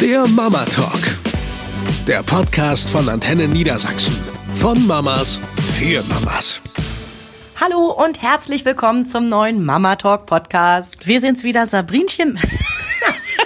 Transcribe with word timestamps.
Der 0.00 0.28
Mama 0.28 0.64
Talk. 0.66 1.00
Der 2.06 2.22
Podcast 2.22 2.88
von 2.88 3.08
Antenne 3.08 3.48
Niedersachsen. 3.48 4.16
Von 4.54 4.86
Mamas 4.86 5.40
für 5.76 6.04
Mamas. 6.04 6.60
Hallo 7.60 7.90
und 7.90 8.22
herzlich 8.22 8.64
willkommen 8.64 9.06
zum 9.06 9.28
neuen 9.28 9.64
Mama 9.64 9.96
Talk 9.96 10.26
Podcast. 10.26 11.08
Wir 11.08 11.20
sind's 11.20 11.42
wieder, 11.42 11.66
Sabrinchen. 11.66 12.38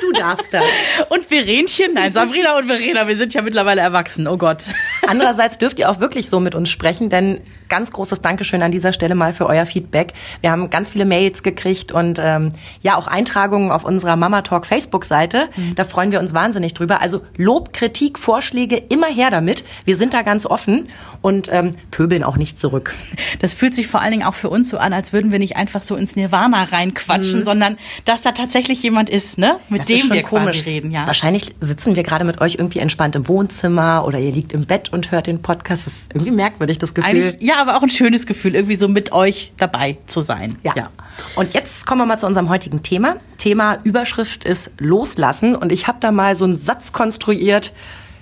Du 0.01 0.11
darfst 0.13 0.53
das. 0.53 0.65
Und 1.11 1.27
Verenchen, 1.27 1.95
nein, 1.95 2.13
Sabrina 2.13 2.57
und 2.57 2.67
Verena, 2.67 3.07
wir 3.07 3.15
sind 3.15 3.35
ja 3.35 3.43
mittlerweile 3.43 3.83
erwachsen, 3.83 4.27
oh 4.27 4.37
Gott. 4.37 4.65
Andererseits 5.07 5.59
dürft 5.59 5.79
ihr 5.79 5.91
auch 5.91 6.01
wirklich 6.01 6.29
so 6.29 6.41
mit 6.41 6.55
uns 6.55 6.71
sprechen, 6.71 7.11
denn 7.11 7.41
ganz 7.73 7.91
großes 7.91 8.21
Dankeschön 8.21 8.63
an 8.63 8.71
dieser 8.71 8.93
Stelle 8.93 9.15
mal 9.15 9.33
für 9.33 9.47
euer 9.47 9.65
Feedback. 9.65 10.13
Wir 10.43 10.51
haben 10.51 10.69
ganz 10.69 10.91
viele 10.91 11.07
Mails 11.07 11.43
gekriegt 11.43 11.91
und 11.91 12.21
ähm, 12.23 12.53
ja 12.83 12.97
auch 12.97 13.07
Eintragungen 13.07 13.71
auf 13.71 13.85
unserer 13.85 14.15
Mama 14.17 14.43
Talk 14.43 14.67
Facebook-Seite. 14.67 15.49
Mhm. 15.57 15.75
Da 15.75 15.85
freuen 15.85 16.13
wir 16.13 16.21
uns 16.21 16.35
wahnsinnig 16.35 16.75
drüber. 16.75 17.01
Also 17.01 17.23
Lob, 17.35 17.73
Kritik, 17.73 18.19
Vorschläge, 18.19 18.77
immer 18.77 19.07
her 19.07 19.31
damit. 19.31 19.65
Wir 19.87 19.97
sind 19.97 20.13
da 20.13 20.21
ganz 20.21 20.45
offen 20.45 20.89
und 21.23 21.49
ähm, 21.51 21.75
pöbeln 21.91 22.25
auch 22.25 22.37
nicht 22.37 22.59
zurück. 22.59 22.95
Das 23.41 23.55
fühlt 23.55 23.75
sich 23.75 23.87
vor 23.87 24.03
allen 24.03 24.13
Dingen 24.13 24.25
auch 24.25 24.35
für 24.35 24.51
uns 24.51 24.69
so 24.69 24.77
an, 24.77 24.93
als 24.93 25.15
würden 25.15 25.33
wir 25.33 25.39
nicht 25.39 25.57
einfach 25.57 25.81
so 25.81 25.97
ins 25.97 26.15
Nirvana 26.15 26.65
reinquatschen, 26.65 27.41
mhm. 27.41 27.45
sondern 27.45 27.77
dass 28.05 28.21
da 28.21 28.33
tatsächlich 28.33 28.83
jemand 28.83 29.09
ist, 29.09 29.39
ne, 29.39 29.57
mit 29.71 29.81
das 29.81 29.87
dem 29.87 30.11
wir 30.13 30.23
komisch 30.23 30.67
reden. 30.67 30.91
Ja. 30.91 31.07
Wahrscheinlich 31.07 31.55
sitzen 31.61 31.97
wir 31.97 32.03
gerade 32.03 32.27
mit 32.27 32.43
euch 32.43 32.57
irgendwie 32.57 32.81
entspannt 32.81 33.17
im 33.17 33.29
Wohnzimmer 33.29 34.05
oder 34.07 34.19
ihr 34.19 34.31
liegt 34.31 34.53
im 34.53 34.67
Bett 34.67 34.92
und 34.93 35.11
hört 35.11 35.27
den 35.27 35.43
Podcast. 35.43 35.87
Das 35.87 35.93
ist 35.95 36.15
irgendwie 36.15 36.31
merkwürdig, 36.31 36.79
das 36.79 36.95
Gefühl. 36.95 37.11
Eigentlich, 37.11 37.37
ja, 37.41 37.61
aber 37.61 37.77
auch 37.77 37.83
ein 37.83 37.91
schönes 37.91 38.27
Gefühl, 38.27 38.55
irgendwie 38.55 38.77
so 38.77 38.89
mit 38.89 39.13
euch 39.13 39.53
dabei 39.57 39.99
zu 40.07 40.21
sein. 40.21 40.59
Ja. 40.63 40.75
ja. 40.77 40.91
Und 41.37 41.55
jetzt 41.55 41.87
kommen 41.87 42.01
wir 42.01 42.07
mal 42.07 42.19
zu 42.19 42.27
unserem 42.27 42.49
heutigen 42.49 42.83
Thema. 42.83 43.17
Thema 43.39 43.79
Überschrift 43.85 44.45
ist 44.45 44.71
Loslassen. 44.79 45.57
Und 45.57 45.73
ich 45.73 45.89
habe 45.89 45.99
da 46.01 46.13
mal 46.13 46.37
so 46.37 46.45
einen 46.45 46.57
Satz 46.57 46.93
konstruiert 46.93 47.73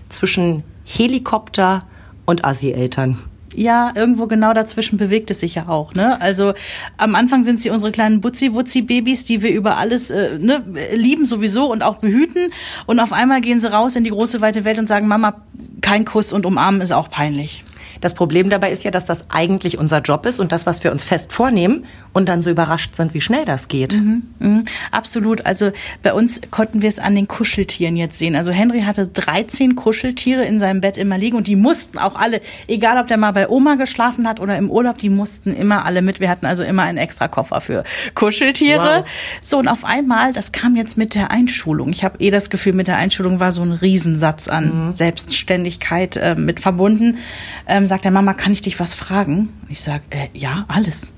zwischen 0.09 0.65
Helikopter 0.85 1.87
und 2.25 2.45
Assi-Eltern 2.45 3.19
ja, 3.55 3.93
irgendwo 3.95 4.27
genau 4.27 4.53
dazwischen 4.53 4.97
bewegt 4.97 5.31
es 5.31 5.41
sich 5.41 5.57
ja 5.57 5.69
auch. 5.69 5.95
Ne? 5.95 6.21
Also 6.21 6.55
am 6.97 7.15
Anfang 7.15 7.43
sind 7.43 7.61
sie 7.61 7.71
unsere 7.71 7.93
kleinen 7.93 8.21
Butzi-Wutzi-Babys, 8.21 9.25
die 9.25 9.43
wir 9.43 9.51
über 9.51 9.77
alles 9.77 10.11
äh, 10.11 10.39
ne, 10.39 10.63
lieben 10.95 11.27
sowieso 11.27 11.71
und 11.71 11.83
auch 11.83 11.97
behüten. 11.97 12.53
Und 12.87 13.01
auf 13.01 13.13
einmal 13.13 13.41
gehen 13.41 13.61
sie 13.61 13.73
raus 13.73 13.97
in 13.97 14.05
die 14.05 14.11
große 14.11 14.41
weite 14.41 14.65
Welt 14.65 14.79
und 14.79 14.87
sagen, 14.87 15.09
Mama, 15.09 15.43
kein 15.81 16.05
Kuss 16.05 16.33
und 16.33 16.47
umarmen 16.47 16.81
ist 16.81 16.93
auch 16.93 17.11
peinlich. 17.11 17.65
Das 18.01 18.15
Problem 18.15 18.51
dabei 18.51 18.73
ist 18.73 18.85
ja, 18.85 18.91
dass 18.91 19.05
das 19.05 19.27
eigentlich 19.31 19.79
unser 19.79 20.01
Job 20.01 20.27
ist 20.27 20.41
und 20.41 20.53
das, 20.53 20.67
was 20.67 20.83
wir 20.85 20.93
uns 20.93 21.05
fest 21.05 21.33
vornehmen 21.33 21.85
und 22.13 22.29
dann 22.29 22.43
so 22.43 22.51
überrascht 22.51 22.97
sind, 22.97 23.15
wie 23.15 23.21
schnell 23.21 23.45
das 23.45 23.69
geht. 23.69 23.95
Mhm, 23.95 24.23
mh, 24.39 24.63
absolut. 24.91 25.47
Also 25.47 25.71
bei 26.03 26.13
uns 26.13 26.41
konnten 26.51 26.83
wir 26.83 26.89
es 26.89 26.99
an 26.99 27.15
den 27.15 27.29
Kuscheltieren 27.29 27.97
jetzt 27.97 28.19
sehen. 28.19 28.37
Also 28.37 28.53
Henry 28.53 28.83
hatte 28.83 29.07
13 29.07 29.77
Kuscheltiere 29.77 30.45
in 30.45 30.59
seinem 30.59 30.81
Bett 30.81 30.97
immer 30.97 31.19
liegen 31.19 31.37
und 31.37 31.47
die 31.47 31.57
mussten 31.57 31.99
auch 31.99 32.17
alle, 32.17 32.41
egal 32.67 32.99
ob 32.99 33.07
der 33.07 33.17
mal 33.17 33.33
bei 33.33 33.49
Oma 33.49 33.75
geschlafen 33.75 34.27
hat 34.27 34.41
oder 34.41 34.57
im 34.57 34.71
Urlaub, 34.71 34.99
die 34.99 35.11
mussten 35.11 35.55
immer 35.55 35.85
alle 35.85 36.03
mit. 36.03 36.21
Wir 36.21 36.31
hatten 36.31 36.47
also 36.47 36.63
immer 36.63 36.83
einen 36.83 36.99
extra 36.99 37.29
Koffer 37.29 37.61
für 37.61 37.85
Kuscheltiere. 38.15 39.01
Wow. 39.01 39.07
So 39.41 39.59
und 39.59 39.69
auf 39.69 39.85
einmal, 39.85 40.33
das 40.33 40.53
kam 40.53 40.77
jetzt 40.77 40.97
mit 40.97 41.15
der 41.15 41.31
Einschulung. 41.31 41.91
Ich 41.91 42.05
habe 42.05 42.19
eh 42.19 42.31
das 42.31 42.51
Gefühl, 42.51 42.73
mit 42.73 42.87
der 42.87 42.97
Einschulung 42.97 43.41
war 43.41 43.53
so 43.53 43.63
ein 43.63 43.73
Riesensatz 43.73 44.49
an 44.49 44.87
mhm. 44.87 44.95
Selbstständigkeit 44.95 46.17
äh, 46.17 46.35
mit 46.35 46.61
verbunden. 46.61 47.19
Ähm, 47.67 47.87
sagt 47.91 48.07
er, 48.07 48.11
Mama, 48.11 48.33
kann 48.33 48.53
ich 48.53 48.63
dich 48.63 48.81
was 48.81 48.95
fragen? 48.95 49.51
Ich 49.69 49.83
sage, 49.83 50.03
äh, 50.09 50.29
ja, 50.33 50.65
alles. 50.69 51.13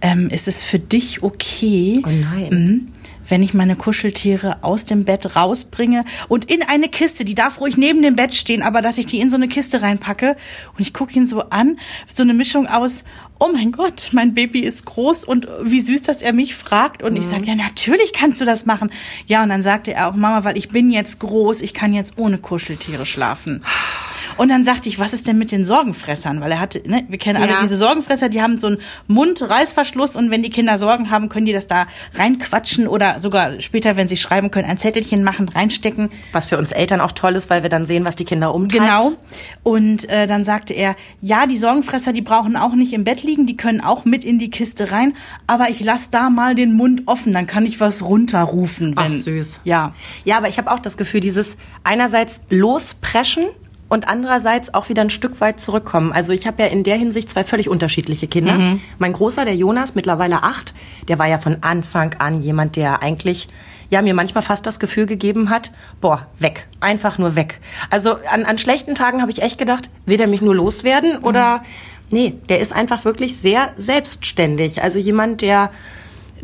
Ähm, 0.00 0.30
ist 0.30 0.48
es 0.48 0.62
für 0.62 0.78
dich 0.78 1.22
okay? 1.22 2.02
Oh. 2.06 2.54
Mh, 2.54 2.80
wenn 3.28 3.42
ich 3.42 3.54
meine 3.54 3.76
Kuscheltiere 3.76 4.62
aus 4.62 4.84
dem 4.84 5.04
Bett 5.04 5.36
rausbringe 5.36 6.04
und 6.28 6.50
in 6.50 6.62
eine 6.62 6.88
Kiste, 6.88 7.24
die 7.24 7.34
darf 7.34 7.60
ruhig 7.60 7.76
neben 7.76 8.02
dem 8.02 8.16
Bett 8.16 8.34
stehen, 8.34 8.62
aber 8.62 8.82
dass 8.82 8.98
ich 8.98 9.06
die 9.06 9.20
in 9.20 9.30
so 9.30 9.36
eine 9.36 9.48
Kiste 9.48 9.82
reinpacke 9.82 10.36
und 10.76 10.80
ich 10.80 10.92
gucke 10.92 11.14
ihn 11.14 11.26
so 11.26 11.40
an, 11.50 11.78
so 12.12 12.22
eine 12.22 12.34
Mischung 12.34 12.66
aus, 12.66 13.04
oh 13.38 13.48
mein 13.52 13.72
Gott, 13.72 14.10
mein 14.12 14.34
Baby 14.34 14.60
ist 14.60 14.84
groß 14.84 15.24
und 15.24 15.48
wie 15.62 15.80
süß, 15.80 16.02
dass 16.02 16.22
er 16.22 16.32
mich 16.32 16.54
fragt 16.54 17.02
und 17.02 17.14
mhm. 17.14 17.20
ich 17.20 17.26
sage, 17.26 17.46
ja, 17.46 17.54
natürlich 17.54 18.12
kannst 18.12 18.40
du 18.40 18.44
das 18.44 18.66
machen. 18.66 18.90
Ja, 19.26 19.42
und 19.42 19.48
dann 19.48 19.62
sagte 19.62 19.92
er 19.92 20.08
auch, 20.08 20.14
Mama, 20.14 20.44
weil 20.44 20.56
ich 20.56 20.68
bin 20.68 20.90
jetzt 20.90 21.20
groß, 21.20 21.62
ich 21.62 21.74
kann 21.74 21.92
jetzt 21.92 22.18
ohne 22.18 22.38
Kuscheltiere 22.38 23.06
schlafen. 23.06 23.62
Und 24.36 24.48
dann 24.48 24.64
sagte 24.64 24.88
ich, 24.88 24.98
was 24.98 25.12
ist 25.12 25.26
denn 25.26 25.38
mit 25.38 25.52
den 25.52 25.64
Sorgenfressern? 25.64 26.40
Weil 26.40 26.52
er 26.52 26.60
hatte, 26.60 26.82
ne, 26.86 27.04
wir 27.08 27.18
kennen 27.18 27.42
alle 27.42 27.52
ja. 27.52 27.60
diese 27.62 27.76
Sorgenfresser, 27.76 28.28
die 28.28 28.42
haben 28.42 28.58
so 28.58 28.68
einen 28.68 28.78
Mund-Reißverschluss 29.06 30.16
und 30.16 30.30
wenn 30.30 30.42
die 30.42 30.50
Kinder 30.50 30.78
Sorgen 30.78 31.10
haben, 31.10 31.28
können 31.28 31.46
die 31.46 31.52
das 31.52 31.66
da 31.66 31.86
reinquatschen 32.14 32.88
oder 32.88 33.20
sogar 33.20 33.60
später, 33.60 33.96
wenn 33.96 34.08
sie 34.08 34.16
schreiben 34.16 34.50
können, 34.50 34.68
ein 34.68 34.78
Zettelchen 34.78 35.22
machen, 35.22 35.48
reinstecken. 35.48 36.10
Was 36.32 36.46
für 36.46 36.58
uns 36.58 36.72
Eltern 36.72 37.00
auch 37.00 37.12
toll 37.12 37.36
ist, 37.36 37.50
weil 37.50 37.62
wir 37.62 37.70
dann 37.70 37.86
sehen, 37.86 38.04
was 38.04 38.16
die 38.16 38.24
Kinder 38.24 38.54
umtreibt. 38.54 38.82
Genau. 38.82 39.12
Und 39.62 40.08
äh, 40.08 40.26
dann 40.26 40.44
sagte 40.44 40.74
er, 40.74 40.96
ja, 41.20 41.46
die 41.46 41.56
Sorgenfresser, 41.56 42.12
die 42.12 42.22
brauchen 42.22 42.56
auch 42.56 42.74
nicht 42.74 42.92
im 42.92 43.04
Bett 43.04 43.22
liegen, 43.22 43.46
die 43.46 43.56
können 43.56 43.80
auch 43.80 44.04
mit 44.04 44.24
in 44.24 44.38
die 44.38 44.50
Kiste 44.50 44.90
rein, 44.90 45.14
aber 45.46 45.70
ich 45.70 45.80
lasse 45.82 46.08
da 46.10 46.30
mal 46.30 46.54
den 46.54 46.74
Mund 46.74 47.02
offen, 47.06 47.32
dann 47.32 47.46
kann 47.46 47.66
ich 47.66 47.80
was 47.80 48.02
runterrufen. 48.02 48.96
Wenn, 48.96 49.04
Ach 49.04 49.12
süß. 49.12 49.60
Ja. 49.64 49.94
Ja, 50.24 50.38
aber 50.38 50.48
ich 50.48 50.58
habe 50.58 50.70
auch 50.70 50.80
das 50.80 50.96
Gefühl, 50.96 51.20
dieses 51.20 51.56
einerseits 51.82 52.40
lospreschen 52.50 53.44
und 53.94 54.08
andererseits 54.08 54.74
auch 54.74 54.88
wieder 54.88 55.02
ein 55.02 55.10
Stück 55.10 55.40
weit 55.40 55.60
zurückkommen. 55.60 56.12
Also 56.12 56.32
ich 56.32 56.48
habe 56.48 56.64
ja 56.64 56.68
in 56.68 56.82
der 56.82 56.96
Hinsicht 56.96 57.30
zwei 57.30 57.44
völlig 57.44 57.68
unterschiedliche 57.68 58.26
Kinder. 58.26 58.54
Mhm. 58.54 58.80
Mein 58.98 59.12
Großer, 59.12 59.44
der 59.44 59.54
Jonas, 59.54 59.94
mittlerweile 59.94 60.42
acht, 60.42 60.74
der 61.06 61.20
war 61.20 61.28
ja 61.28 61.38
von 61.38 61.58
Anfang 61.60 62.14
an 62.18 62.40
jemand, 62.40 62.74
der 62.74 63.02
eigentlich 63.02 63.48
ja 63.90 64.02
mir 64.02 64.12
manchmal 64.12 64.42
fast 64.42 64.66
das 64.66 64.80
Gefühl 64.80 65.06
gegeben 65.06 65.48
hat, 65.48 65.70
boah, 66.00 66.26
weg, 66.40 66.66
einfach 66.80 67.18
nur 67.18 67.36
weg. 67.36 67.60
Also 67.88 68.16
an, 68.28 68.44
an 68.44 68.58
schlechten 68.58 68.96
Tagen 68.96 69.22
habe 69.22 69.30
ich 69.30 69.42
echt 69.42 69.58
gedacht, 69.58 69.88
will 70.06 70.16
der 70.16 70.26
mich 70.26 70.42
nur 70.42 70.56
loswerden 70.56 71.18
mhm. 71.18 71.24
oder 71.24 71.62
nee, 72.10 72.34
der 72.48 72.58
ist 72.58 72.72
einfach 72.72 73.04
wirklich 73.04 73.36
sehr 73.36 73.72
selbstständig. 73.76 74.82
Also 74.82 74.98
jemand, 74.98 75.40
der 75.40 75.70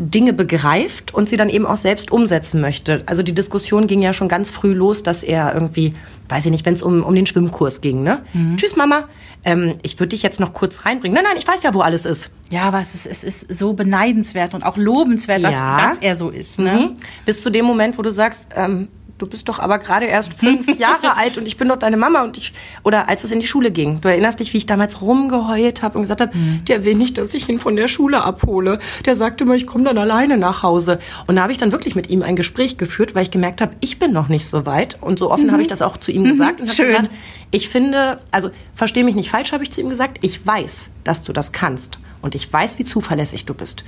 Dinge 0.01 0.33
begreift 0.33 1.13
und 1.13 1.29
sie 1.29 1.37
dann 1.37 1.51
eben 1.51 1.67
auch 1.67 1.77
selbst 1.77 2.11
umsetzen 2.11 2.63
möchte. 2.63 3.03
Also 3.05 3.23
die 3.23 3.35
Diskussion 3.35 3.87
ging 3.87 4.01
ja 4.01 4.15
schon 4.15 4.29
ganz 4.29 4.49
früh 4.49 4.73
los, 4.73 5.03
dass 5.03 5.23
er 5.23 5.53
irgendwie, 5.53 5.95
weiß 6.31 6.47
ich 6.47 6.51
nicht, 6.51 6.65
wenn 6.65 6.73
es 6.73 6.81
um, 6.81 7.03
um 7.03 7.15
den 7.15 7.27
Schwimmkurs 7.27 7.83
ging, 7.83 8.03
ne? 8.03 8.23
Mhm. 8.33 8.57
Tschüss, 8.57 8.77
Mama. 8.77 9.09
Ähm, 9.45 9.75
ich 9.83 10.01
würde 10.01 10.09
dich 10.09 10.23
jetzt 10.23 10.41
noch 10.41 10.55
kurz 10.55 10.87
reinbringen. 10.87 11.15
Nein, 11.15 11.25
nein, 11.29 11.37
ich 11.39 11.47
weiß 11.47 11.63
ja, 11.63 11.75
wo 11.75 11.83
alles 11.83 12.07
ist. 12.07 12.31
Ja, 12.51 12.63
aber 12.63 12.81
es 12.81 12.95
ist, 12.95 13.07
es 13.07 13.25
ist 13.25 13.59
so 13.59 13.75
beneidenswert 13.75 14.55
und 14.55 14.65
auch 14.65 14.79
lobenswert, 14.79 15.45
dass, 15.45 15.55
ja. 15.55 15.77
dass 15.77 15.99
er 15.99 16.15
so 16.15 16.31
ist. 16.31 16.59
Ne? 16.59 16.93
Mhm. 16.93 16.97
Bis 17.27 17.43
zu 17.43 17.51
dem 17.51 17.67
Moment, 17.67 17.99
wo 17.99 18.03
du 18.03 18.11
sagst, 18.11 18.47
ähm, 18.57 18.89
du 19.21 19.27
bist 19.27 19.49
doch 19.49 19.59
aber 19.59 19.79
gerade 19.79 20.07
erst 20.07 20.35
fünf 20.35 20.67
Jahre 20.79 21.17
alt 21.17 21.39
und 21.39 21.47
ich 21.47 21.57
bin 21.57 21.69
doch 21.69 21.79
deine 21.79 21.97
Mama 21.97 22.23
und 22.23 22.37
ich 22.37 22.53
oder 22.83 23.09
als 23.09 23.25
es 23.25 23.31
in 23.31 23.41
die 23.41 23.47
Schule 23.47 23.71
ging. 23.71 24.01
Du 24.01 24.09
erinnerst 24.09 24.41
dich, 24.41 24.53
wie 24.53 24.59
ich 24.59 24.67
damals 24.67 25.03
rumgeheult 25.03 25.83
habe 25.83 25.99
und 25.99 26.03
gesagt 26.05 26.21
habe, 26.21 26.37
mhm. 26.37 26.65
der 26.67 26.85
will 26.85 26.95
nicht, 26.95 27.19
dass 27.19 27.35
ich 27.35 27.49
ihn 27.49 27.59
von 27.59 27.77
der 27.77 27.89
Schule 27.89 28.23
abhole. 28.25 28.79
Der 29.05 29.15
sagte 29.15 29.45
immer, 29.45 29.55
ich 29.55 29.67
komme 29.67 29.85
dann 29.85 29.99
alleine 29.99 30.39
nach 30.39 30.63
Hause. 30.63 30.99
Und 31.27 31.37
da 31.37 31.43
habe 31.43 31.53
ich 31.53 31.59
dann 31.59 31.73
wirklich 31.73 31.95
mit 31.95 32.11
ihm 32.11 32.23
ein 32.23 32.37
Gespräch 32.37 32.79
geführt, 32.79 33.15
weil 33.15 33.25
ich 33.25 33.31
gemerkt 33.31 33.61
habe, 33.61 33.75
ich 33.81 33.99
bin 33.99 34.13
noch 34.13 34.29
nicht 34.29 34.47
so 34.47 34.67
weit 34.67 34.99
und 35.01 35.19
so 35.19 35.31
offen 35.31 35.47
mhm. 35.47 35.53
habe 35.53 35.63
ich 35.63 35.69
das 35.69 35.83
auch 35.83 35.97
zu 35.99 36.11
ihm 36.11 36.23
mhm. 36.23 36.29
gesagt 36.29 36.61
und 36.61 36.69
habe 36.69 36.85
gesagt, 36.85 37.11
ich 37.51 37.69
finde, 37.69 38.21
also 38.31 38.51
verstehe 38.75 39.05
mich 39.05 39.15
nicht 39.15 39.31
falsch, 39.31 39.53
habe 39.53 39.63
ich 39.63 39.71
zu 39.71 39.81
ihm 39.81 39.91
gesagt, 39.91 40.19
ich 40.23 40.47
weiß, 40.47 40.91
dass 41.05 41.23
du 41.23 41.33
das 41.33 41.53
kannst 41.53 41.99
und 42.23 42.35
ich 42.35 42.51
weiß, 42.51 42.79
wie 42.79 42.85
zuverlässig 42.85 43.45
du 43.45 43.55
bist. 43.55 43.85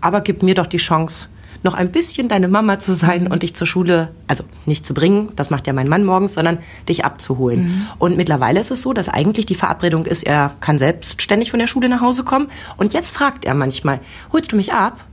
Aber 0.00 0.22
gib 0.22 0.42
mir 0.42 0.54
doch 0.54 0.66
die 0.66 0.78
Chance, 0.78 1.28
noch 1.62 1.74
ein 1.74 1.92
bisschen 1.92 2.28
deine 2.28 2.48
Mama 2.48 2.78
zu 2.78 2.94
sein 2.94 3.26
und 3.26 3.42
dich 3.42 3.54
zur 3.54 3.66
Schule, 3.66 4.12
also 4.26 4.44
nicht 4.66 4.86
zu 4.86 4.94
bringen, 4.94 5.30
das 5.36 5.50
macht 5.50 5.66
ja 5.66 5.72
mein 5.72 5.88
Mann 5.88 6.04
morgens, 6.04 6.34
sondern 6.34 6.58
dich 6.88 7.04
abzuholen. 7.04 7.62
Mhm. 7.62 7.86
Und 7.98 8.16
mittlerweile 8.16 8.60
ist 8.60 8.70
es 8.70 8.82
so, 8.82 8.92
dass 8.92 9.08
eigentlich 9.08 9.46
die 9.46 9.54
Verabredung 9.54 10.06
ist, 10.06 10.22
er 10.22 10.56
kann 10.60 10.78
selbstständig 10.78 11.50
von 11.50 11.60
der 11.60 11.66
Schule 11.66 11.88
nach 11.88 12.00
Hause 12.00 12.24
kommen. 12.24 12.48
Und 12.76 12.94
jetzt 12.94 13.10
fragt 13.10 13.44
er 13.44 13.54
manchmal, 13.54 14.00
holst 14.32 14.52
du 14.52 14.56
mich 14.56 14.72
ab? 14.72 15.04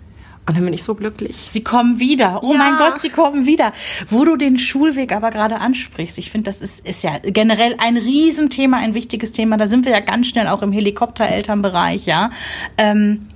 Und 0.48 0.56
dann 0.56 0.64
bin 0.64 0.74
ich 0.74 0.84
so 0.84 0.96
glücklich. 0.96 1.36
Sie 1.36 1.62
kommen 1.62 2.00
wieder. 2.00 2.42
Oh 2.42 2.54
ja. 2.54 2.58
mein 2.58 2.78
Gott, 2.78 3.02
sie 3.02 3.10
kommen 3.10 3.46
wieder. 3.46 3.74
Wo 4.10 4.24
du 4.24 4.38
den 4.38 4.58
Schulweg 4.58 5.12
aber 5.12 5.30
gerade 5.30 5.60
ansprichst, 5.60 6.18
ich 6.18 6.32
finde, 6.32 6.46
das 6.46 6.62
ist, 6.62 6.88
ist 6.88 7.04
ja 7.04 7.20
generell 7.22 7.76
ein 7.80 7.98
Riesenthema, 7.98 8.78
ein 8.78 8.94
wichtiges 8.94 9.34
Thema. 9.34 9.58
Da 9.58 9.68
sind 9.68 9.84
wir 9.84 9.92
ja 9.92 10.00
ganz 10.00 10.28
schnell 10.28 10.48
auch 10.48 10.62
im 10.62 10.72
Helikopterelternbereich, 10.72 12.06
ja. 12.06 12.30
Ähm, 12.78 13.28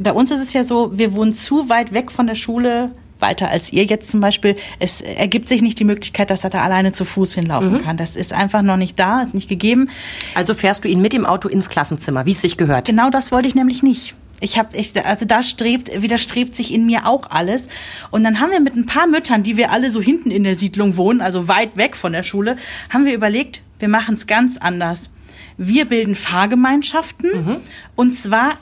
bei 0.00 0.12
uns 0.12 0.30
ist 0.30 0.40
es 0.40 0.52
ja 0.52 0.62
so, 0.62 0.96
wir 0.98 1.14
wohnen 1.14 1.32
zu 1.32 1.68
weit 1.68 1.92
weg 1.92 2.10
von 2.10 2.26
der 2.26 2.34
Schule, 2.34 2.90
weiter 3.20 3.50
als 3.50 3.72
ihr 3.72 3.84
jetzt 3.84 4.10
zum 4.10 4.20
Beispiel. 4.20 4.56
Es 4.78 5.00
ergibt 5.00 5.48
sich 5.48 5.62
nicht 5.62 5.78
die 5.78 5.84
Möglichkeit, 5.84 6.30
dass 6.30 6.44
er 6.44 6.50
da 6.50 6.62
alleine 6.62 6.92
zu 6.92 7.04
Fuß 7.04 7.34
hinlaufen 7.34 7.72
mhm. 7.72 7.82
kann. 7.82 7.96
Das 7.96 8.16
ist 8.16 8.32
einfach 8.32 8.62
noch 8.62 8.76
nicht 8.76 8.98
da, 8.98 9.22
ist 9.22 9.34
nicht 9.34 9.48
gegeben. 9.48 9.90
Also 10.34 10.54
fährst 10.54 10.84
du 10.84 10.88
ihn 10.88 11.00
mit 11.00 11.12
dem 11.12 11.24
Auto 11.24 11.48
ins 11.48 11.68
Klassenzimmer, 11.68 12.26
wie 12.26 12.32
es 12.32 12.40
sich 12.40 12.56
gehört? 12.56 12.86
Genau 12.86 13.10
das 13.10 13.32
wollte 13.32 13.48
ich 13.48 13.54
nämlich 13.54 13.82
nicht. 13.82 14.14
Ich 14.40 14.56
habe, 14.56 14.76
ich, 14.76 14.94
also 15.04 15.26
da 15.26 15.42
strebt, 15.42 16.00
widerstrebt 16.00 16.54
sich 16.54 16.72
in 16.72 16.86
mir 16.86 17.06
auch 17.06 17.28
alles. 17.30 17.68
Und 18.10 18.22
dann 18.22 18.38
haben 18.38 18.52
wir 18.52 18.60
mit 18.60 18.76
ein 18.76 18.86
paar 18.86 19.08
Müttern, 19.08 19.42
die 19.42 19.56
wir 19.56 19.72
alle 19.72 19.90
so 19.90 20.00
hinten 20.00 20.30
in 20.30 20.44
der 20.44 20.54
Siedlung 20.54 20.96
wohnen, 20.96 21.20
also 21.20 21.48
weit 21.48 21.76
weg 21.76 21.96
von 21.96 22.12
der 22.12 22.22
Schule, 22.22 22.56
haben 22.88 23.04
wir 23.04 23.14
überlegt, 23.14 23.62
wir 23.80 23.88
machen 23.88 24.14
es 24.14 24.28
ganz 24.28 24.56
anders. 24.58 25.10
Wir 25.56 25.86
bilden 25.86 26.14
Fahrgemeinschaften 26.14 27.30
mhm. 27.32 27.56
und 27.96 28.14
zwar 28.14 28.54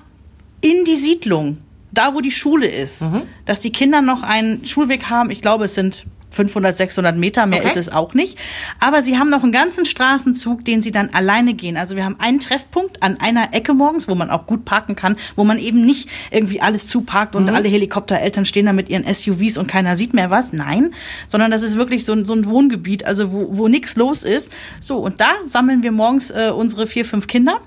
in 0.66 0.84
die 0.84 0.96
Siedlung, 0.96 1.58
da 1.92 2.14
wo 2.14 2.20
die 2.20 2.32
Schule 2.32 2.66
ist, 2.66 3.02
mhm. 3.02 3.22
dass 3.44 3.60
die 3.60 3.70
Kinder 3.70 4.02
noch 4.02 4.22
einen 4.22 4.66
Schulweg 4.66 5.08
haben. 5.08 5.30
Ich 5.30 5.40
glaube, 5.40 5.66
es 5.66 5.74
sind 5.74 6.06
500, 6.30 6.76
600 6.76 7.16
Meter, 7.16 7.46
mehr 7.46 7.60
Okay. 7.60 7.68
ist 7.68 7.76
es 7.76 7.88
auch 7.88 8.12
nicht. 8.12 8.36
Aber 8.80 9.00
sie 9.00 9.16
haben 9.16 9.30
noch 9.30 9.42
einen 9.42 9.52
ganzen 9.52 9.86
Straßenzug, 9.86 10.64
den 10.64 10.82
sie 10.82 10.92
dann 10.92 11.10
alleine 11.10 11.54
gehen. 11.54 11.76
Also 11.76 11.96
wir 11.96 12.04
haben 12.04 12.16
einen 12.18 12.40
Treffpunkt 12.40 13.02
an 13.02 13.18
einer 13.20 13.54
Ecke 13.54 13.72
morgens, 13.74 14.08
wo 14.08 14.14
man 14.14 14.28
auch 14.30 14.46
gut 14.46 14.64
parken 14.64 14.96
kann, 14.96 15.16
wo 15.36 15.44
man 15.44 15.58
eben 15.58 15.86
nicht 15.86 16.08
irgendwie 16.30 16.60
alles 16.60 16.88
zuparkt 16.88 17.36
und 17.36 17.48
alle 17.48 17.68
Helikoptereltern 17.68 18.44
stehen 18.44 18.66
da 18.66 18.72
mit 18.72 18.88
ihren 18.88 19.04
SUVs 19.12 19.56
und 19.56 19.68
keiner 19.68 19.96
sieht 19.96 20.12
mehr 20.12 20.30
was. 20.30 20.52
Nein, 20.52 20.92
sondern 21.26 21.50
das 21.50 21.62
ist 21.62 21.76
wirklich 21.76 22.04
so 22.04 22.12
ein, 22.12 22.24
so 22.24 22.34
ein 22.34 22.44
Wohngebiet, 22.44 23.06
also 23.06 23.32
wo, 23.32 23.48
wo 23.56 23.68
nichts 23.68 23.96
los 23.96 24.24
ist. 24.24 24.52
So, 24.80 24.98
und 24.98 25.20
da 25.20 25.30
sammeln 25.46 25.82
wir 25.82 25.92
morgens 25.92 26.30
äh, 26.30 26.52
unsere 26.54 26.86
vier, 26.86 27.04
fünf 27.04 27.28
Kinder. 27.28 27.60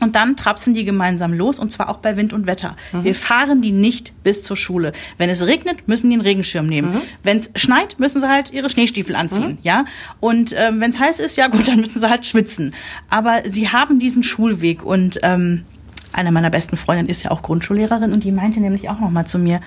Und 0.00 0.14
dann 0.14 0.36
trapsen 0.36 0.74
die 0.74 0.84
gemeinsam 0.84 1.32
los 1.32 1.58
und 1.58 1.72
zwar 1.72 1.88
auch 1.88 1.96
bei 1.98 2.16
Wind 2.16 2.32
und 2.32 2.46
Wetter. 2.46 2.76
Wir 2.92 3.14
fahren 3.14 3.62
die 3.62 3.72
nicht 3.72 4.12
bis 4.22 4.44
zur 4.44 4.56
Schule. 4.56 4.92
Wenn 5.16 5.28
es 5.28 5.44
regnet, 5.46 5.88
müssen 5.88 6.08
die 6.10 6.14
einen 6.14 6.22
Regenschirm 6.22 6.66
nehmen. 6.66 7.02
Wenn 7.22 7.38
es 7.38 7.50
schneit, 7.56 7.98
müssen 7.98 8.20
sie 8.20 8.28
halt 8.28 8.52
ihre 8.52 8.70
Schneestiefel 8.70 9.16
anziehen, 9.16 9.58
ja. 9.62 9.84
Und 10.20 10.54
ähm, 10.56 10.80
wenn 10.80 10.90
es 10.90 11.00
heiß 11.00 11.20
ist, 11.20 11.36
ja 11.36 11.48
gut, 11.48 11.68
dann 11.68 11.80
müssen 11.80 11.98
sie 11.98 12.08
halt 12.08 12.26
schwitzen. 12.26 12.74
Aber 13.10 13.42
sie 13.46 13.68
haben 13.70 13.98
diesen 13.98 14.22
Schulweg 14.22 14.84
und 14.84 15.18
ähm, 15.22 15.64
eine 16.12 16.32
meiner 16.32 16.50
besten 16.50 16.76
Freundinnen 16.76 17.08
ist 17.08 17.24
ja 17.24 17.30
auch 17.30 17.42
Grundschullehrerin 17.42 18.12
und 18.12 18.24
die 18.24 18.32
meinte 18.32 18.60
nämlich 18.60 18.88
auch 18.88 19.00
noch 19.00 19.10
mal 19.10 19.26
zu 19.26 19.38
mir, 19.38 19.60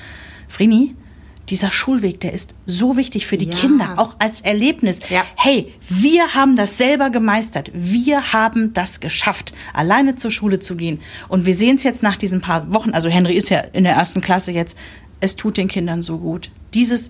Frini, 0.48 0.96
dieser 1.52 1.72
Schulweg, 1.72 2.20
der 2.22 2.34
ist 2.34 2.56
so 2.66 2.98
wichtig 2.98 3.28
für 3.28 3.38
die 3.38 3.50
Ja. 3.50 3.56
Kinder, 3.56 3.94
auch 3.98 4.16
als 4.20 4.42
Erlebnis. 4.42 5.00
Ja. 5.10 5.24
Hey, 5.36 5.74
wir 5.90 6.34
haben 6.34 6.56
das 6.56 6.78
selber 6.78 7.10
gemeistert. 7.10 7.72
Wir 7.74 8.34
haben 8.34 8.74
das 8.74 9.00
geschafft, 9.00 9.54
alleine 9.74 10.16
zur 10.16 10.32
Schule 10.32 10.60
zu 10.60 10.76
gehen. 10.76 11.00
Und 11.28 11.46
wir 11.46 11.54
sehen 11.54 11.76
es 11.76 11.84
jetzt 11.84 12.02
nach 12.02 12.18
diesen 12.18 12.42
paar 12.42 12.74
Wochen. 12.74 12.92
Also 12.92 13.10
Henry 13.10 13.36
ist 13.36 13.50
ja 13.50 13.60
in 13.60 13.84
der 13.84 13.94
ersten 13.94 14.22
Klasse 14.22 14.52
jetzt. 14.52 14.78
Es 15.20 15.36
tut 15.36 15.58
den 15.58 15.68
Kindern 15.68 16.02
so 16.02 16.18
gut. 16.18 16.50
Dieses, 16.74 17.10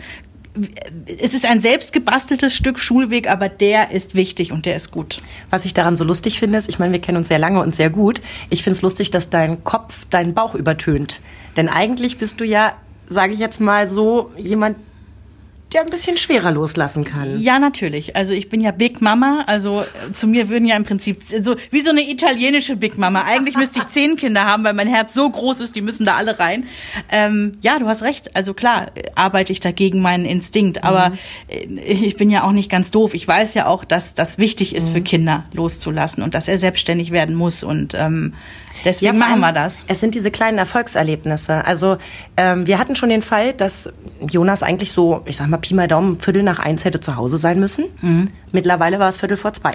es 1.05 1.33
ist 1.33 1.45
ein 1.45 1.61
selbst 1.61 1.93
gebasteltes 1.93 2.55
Stück 2.55 2.79
Schulweg, 2.79 3.29
aber 3.29 3.47
der 3.47 3.91
ist 3.91 4.15
wichtig 4.15 4.51
und 4.51 4.65
der 4.65 4.75
ist 4.75 4.91
gut. 4.91 5.21
Was 5.49 5.65
ich 5.65 5.73
daran 5.73 5.95
so 5.95 6.03
lustig 6.03 6.39
finde, 6.39 6.57
ist, 6.57 6.67
ich 6.67 6.79
meine, 6.79 6.91
wir 6.91 6.99
kennen 6.99 7.19
uns 7.19 7.29
sehr 7.29 7.39
lange 7.39 7.61
und 7.61 7.75
sehr 7.75 7.89
gut. 7.89 8.21
Ich 8.49 8.63
finde 8.63 8.75
es 8.75 8.81
lustig, 8.81 9.11
dass 9.11 9.29
dein 9.29 9.63
Kopf 9.63 10.05
deinen 10.09 10.33
Bauch 10.33 10.55
übertönt. 10.55 11.21
Denn 11.55 11.69
eigentlich 11.69 12.17
bist 12.17 12.39
du 12.39 12.43
ja, 12.43 12.73
sage 13.11 13.33
ich 13.33 13.39
jetzt 13.39 13.59
mal 13.59 13.87
so, 13.87 14.31
jemand, 14.37 14.77
der 15.73 15.81
ein 15.81 15.89
bisschen 15.89 16.17
schwerer 16.17 16.51
loslassen 16.51 17.05
kann. 17.05 17.39
Ja, 17.39 17.57
natürlich. 17.57 18.15
Also 18.15 18.33
ich 18.33 18.49
bin 18.49 18.59
ja 18.59 18.71
Big 18.71 19.01
Mama. 19.01 19.43
Also 19.47 19.81
äh, 19.81 20.11
zu 20.11 20.27
mir 20.27 20.49
würden 20.49 20.65
ja 20.65 20.75
im 20.75 20.83
Prinzip 20.83 21.21
so 21.21 21.55
wie 21.69 21.79
so 21.79 21.91
eine 21.91 22.09
italienische 22.09 22.75
Big 22.75 22.97
Mama. 22.97 23.23
Eigentlich 23.23 23.55
müsste 23.55 23.79
ich 23.79 23.87
zehn 23.87 24.17
Kinder 24.17 24.45
haben, 24.45 24.65
weil 24.65 24.73
mein 24.73 24.87
Herz 24.87 25.13
so 25.13 25.29
groß 25.29 25.61
ist, 25.61 25.75
die 25.75 25.81
müssen 25.81 26.05
da 26.05 26.15
alle 26.15 26.39
rein. 26.39 26.65
Ähm, 27.09 27.57
ja, 27.61 27.79
du 27.79 27.87
hast 27.87 28.03
recht. 28.03 28.35
Also 28.35 28.53
klar 28.53 28.87
äh, 28.95 29.03
arbeite 29.15 29.53
ich 29.53 29.61
dagegen 29.61 30.01
meinen 30.01 30.25
Instinkt, 30.25 30.83
aber 30.83 31.13
äh, 31.47 31.65
ich 31.79 32.17
bin 32.17 32.29
ja 32.29 32.43
auch 32.43 32.51
nicht 32.51 32.69
ganz 32.69 32.91
doof. 32.91 33.13
Ich 33.13 33.25
weiß 33.25 33.53
ja 33.53 33.67
auch, 33.67 33.85
dass 33.85 34.13
das 34.13 34.39
wichtig 34.39 34.75
ist 34.75 34.89
für 34.89 35.01
Kinder 35.01 35.45
loszulassen 35.53 36.21
und 36.21 36.33
dass 36.33 36.49
er 36.49 36.57
selbstständig 36.57 37.11
werden 37.11 37.35
muss 37.35 37.63
und 37.63 37.93
ähm, 37.93 38.33
deswegen 38.85 39.17
vor 39.17 39.27
machen 39.27 39.39
wir 39.39 39.51
das. 39.51 39.85
Es 39.87 39.99
sind 39.99 40.15
diese 40.15 40.31
kleinen 40.31 40.57
Erfolgserlebnisse. 40.57 41.65
Also 41.65 41.97
ähm, 42.37 42.67
wir 42.67 42.79
hatten 42.79 42.95
schon 42.95 43.09
den 43.09 43.21
Fall, 43.21 43.53
dass 43.53 43.91
Jonas 44.19 44.63
eigentlich 44.63 44.91
so, 44.91 45.21
ich 45.25 45.37
sag 45.37 45.47
mal, 45.47 45.57
Pi 45.57 45.73
mal 45.73 45.87
Daumen, 45.87 46.19
Viertel 46.19 46.43
nach 46.43 46.59
eins 46.59 46.85
hätte 46.85 46.99
zu 46.99 47.15
Hause 47.15 47.37
sein 47.37 47.59
müssen. 47.59 47.85
Mhm. 48.01 48.29
Mittlerweile 48.51 48.99
war 48.99 49.09
es 49.09 49.17
Viertel 49.17 49.37
vor 49.37 49.53
zwei. 49.53 49.71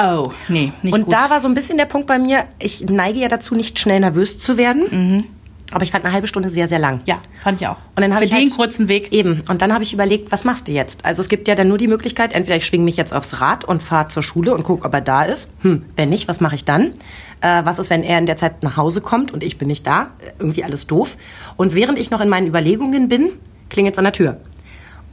Oh, 0.00 0.30
nee, 0.48 0.72
nicht 0.82 0.94
Und 0.94 1.04
gut. 1.04 1.12
da 1.12 1.30
war 1.30 1.40
so 1.40 1.48
ein 1.48 1.54
bisschen 1.54 1.78
der 1.78 1.86
Punkt 1.86 2.06
bei 2.06 2.18
mir, 2.18 2.44
ich 2.58 2.82
neige 2.88 3.18
ja 3.18 3.28
dazu, 3.28 3.54
nicht 3.54 3.78
schnell 3.78 4.00
nervös 4.00 4.38
zu 4.38 4.56
werden. 4.56 4.84
Mhm. 4.90 5.24
Aber 5.72 5.82
ich 5.82 5.90
fand 5.90 6.04
eine 6.04 6.14
halbe 6.14 6.28
Stunde 6.28 6.48
sehr, 6.48 6.68
sehr 6.68 6.78
lang. 6.78 7.00
ja, 7.06 7.18
fand 7.42 7.60
ich 7.60 7.66
auch. 7.66 7.76
Und 7.96 8.02
dann 8.02 8.12
habe 8.14 8.20
für 8.20 8.24
ich 8.26 8.30
den 8.30 8.48
halt- 8.48 8.56
kurzen 8.56 8.88
Weg. 8.88 9.12
Eben. 9.12 9.42
Und 9.48 9.62
dann 9.62 9.72
habe 9.72 9.82
ich 9.82 9.92
überlegt, 9.92 10.30
was 10.30 10.44
machst 10.44 10.68
du 10.68 10.72
jetzt? 10.72 11.04
Also 11.04 11.20
es 11.22 11.28
gibt 11.28 11.48
ja 11.48 11.54
dann 11.56 11.66
nur 11.68 11.76
die 11.78 11.88
Möglichkeit, 11.88 12.34
entweder 12.34 12.56
ich 12.56 12.66
schwinge 12.66 12.84
mich 12.84 12.96
jetzt 12.96 13.12
aufs 13.12 13.40
Rad 13.40 13.64
und 13.64 13.82
fahre 13.82 14.06
zur 14.08 14.22
Schule 14.22 14.54
und 14.54 14.62
gucke, 14.62 14.84
ob 14.86 14.94
er 14.94 15.00
da 15.00 15.24
ist. 15.24 15.50
Hm, 15.62 15.84
wenn 15.96 16.08
nicht, 16.08 16.28
was 16.28 16.40
mache 16.40 16.54
ich 16.54 16.64
dann? 16.64 16.92
Äh, 17.40 17.64
was 17.64 17.78
ist, 17.80 17.90
wenn 17.90 18.02
er 18.04 18.18
in 18.18 18.26
der 18.26 18.36
Zeit 18.36 18.62
nach 18.62 18.76
Hause 18.76 19.00
kommt 19.00 19.32
und 19.32 19.42
ich 19.42 19.58
bin 19.58 19.66
nicht 19.68 19.86
da? 19.86 20.10
Irgendwie 20.38 20.62
alles 20.62 20.86
doof. 20.86 21.16
Und 21.56 21.74
während 21.74 21.98
ich 21.98 22.10
noch 22.10 22.20
in 22.20 22.28
meinen 22.28 22.46
Überlegungen 22.46 23.08
bin, 23.08 23.30
klingelt's 23.68 23.98
an 23.98 24.04
der 24.04 24.12
Tür. 24.12 24.36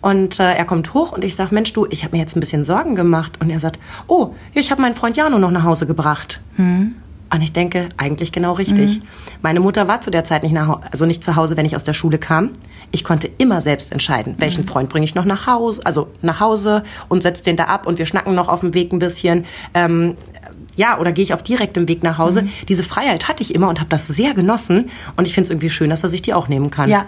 Und 0.01 0.39
äh, 0.39 0.53
er 0.53 0.65
kommt 0.65 0.93
hoch 0.93 1.13
und 1.13 1.23
ich 1.23 1.33
sag, 1.35 1.51
Mensch, 1.51 1.71
du, 1.73 1.87
ich 1.89 2.03
habe 2.03 2.15
mir 2.15 2.21
jetzt 2.21 2.35
ein 2.35 2.41
bisschen 2.41 2.65
Sorgen 2.65 2.93
gemacht. 2.95 3.39
Und 3.41 3.49
er 3.49 3.59
sagt, 3.59 3.79
oh, 4.07 4.33
ich 4.53 4.69
habe 4.69 4.81
meinen 4.81 4.95
Freund 4.95 5.15
Jano 5.17 5.39
noch 5.39 5.49
nach 5.51 5.63
Hause 5.63 5.87
gebracht. 5.87 6.41
Und 7.33 7.41
ich 7.41 7.51
denke, 7.51 7.89
eigentlich 7.97 8.31
genau 8.31 8.53
richtig. 8.53 9.01
Meine 9.41 9.59
Mutter 9.59 9.87
war 9.87 10.01
zu 10.01 10.11
der 10.11 10.23
Zeit 10.23 10.43
nicht, 10.43 10.51
nach, 10.51 10.81
also 10.91 11.07
nicht 11.07 11.23
zu 11.23 11.35
Hause, 11.35 11.57
wenn 11.57 11.65
ich 11.65 11.75
aus 11.75 11.83
der 11.83 11.93
Schule 11.93 12.19
kam. 12.19 12.51
Ich 12.91 13.03
konnte 13.03 13.27
immer 13.39 13.59
selbst 13.59 13.91
entscheiden, 13.91 14.35
welchen 14.37 14.63
Freund 14.63 14.87
bringe 14.89 15.03
ich 15.03 15.15
noch 15.15 15.25
nach 15.25 15.47
Hause, 15.47 15.81
also 15.83 16.11
nach 16.21 16.39
Hause 16.39 16.83
und 17.09 17.23
setze 17.23 17.41
den 17.41 17.57
da 17.57 17.65
ab 17.65 17.87
und 17.87 17.97
wir 17.97 18.05
schnacken 18.05 18.35
noch 18.35 18.49
auf 18.49 18.59
dem 18.59 18.75
Weg 18.75 18.93
ein 18.93 18.99
bisschen. 18.99 19.45
Ähm, 19.73 20.15
ja, 20.75 20.99
oder 20.99 21.11
gehe 21.11 21.23
ich 21.23 21.33
auf 21.33 21.41
direktem 21.41 21.87
Weg 21.87 22.03
nach 22.03 22.19
Hause. 22.19 22.47
Diese 22.67 22.83
Freiheit 22.83 23.27
hatte 23.27 23.41
ich 23.41 23.55
immer 23.55 23.67
und 23.67 23.79
habe 23.79 23.89
das 23.89 24.07
sehr 24.07 24.35
genossen. 24.35 24.91
Und 25.17 25.25
ich 25.25 25.33
finde 25.33 25.45
es 25.45 25.49
irgendwie 25.49 25.71
schön, 25.71 25.89
dass 25.89 26.03
er 26.03 26.09
sich 26.09 26.21
die 26.21 26.35
auch 26.35 26.47
nehmen 26.47 26.69
kann. 26.69 26.87
Ja, 26.87 27.07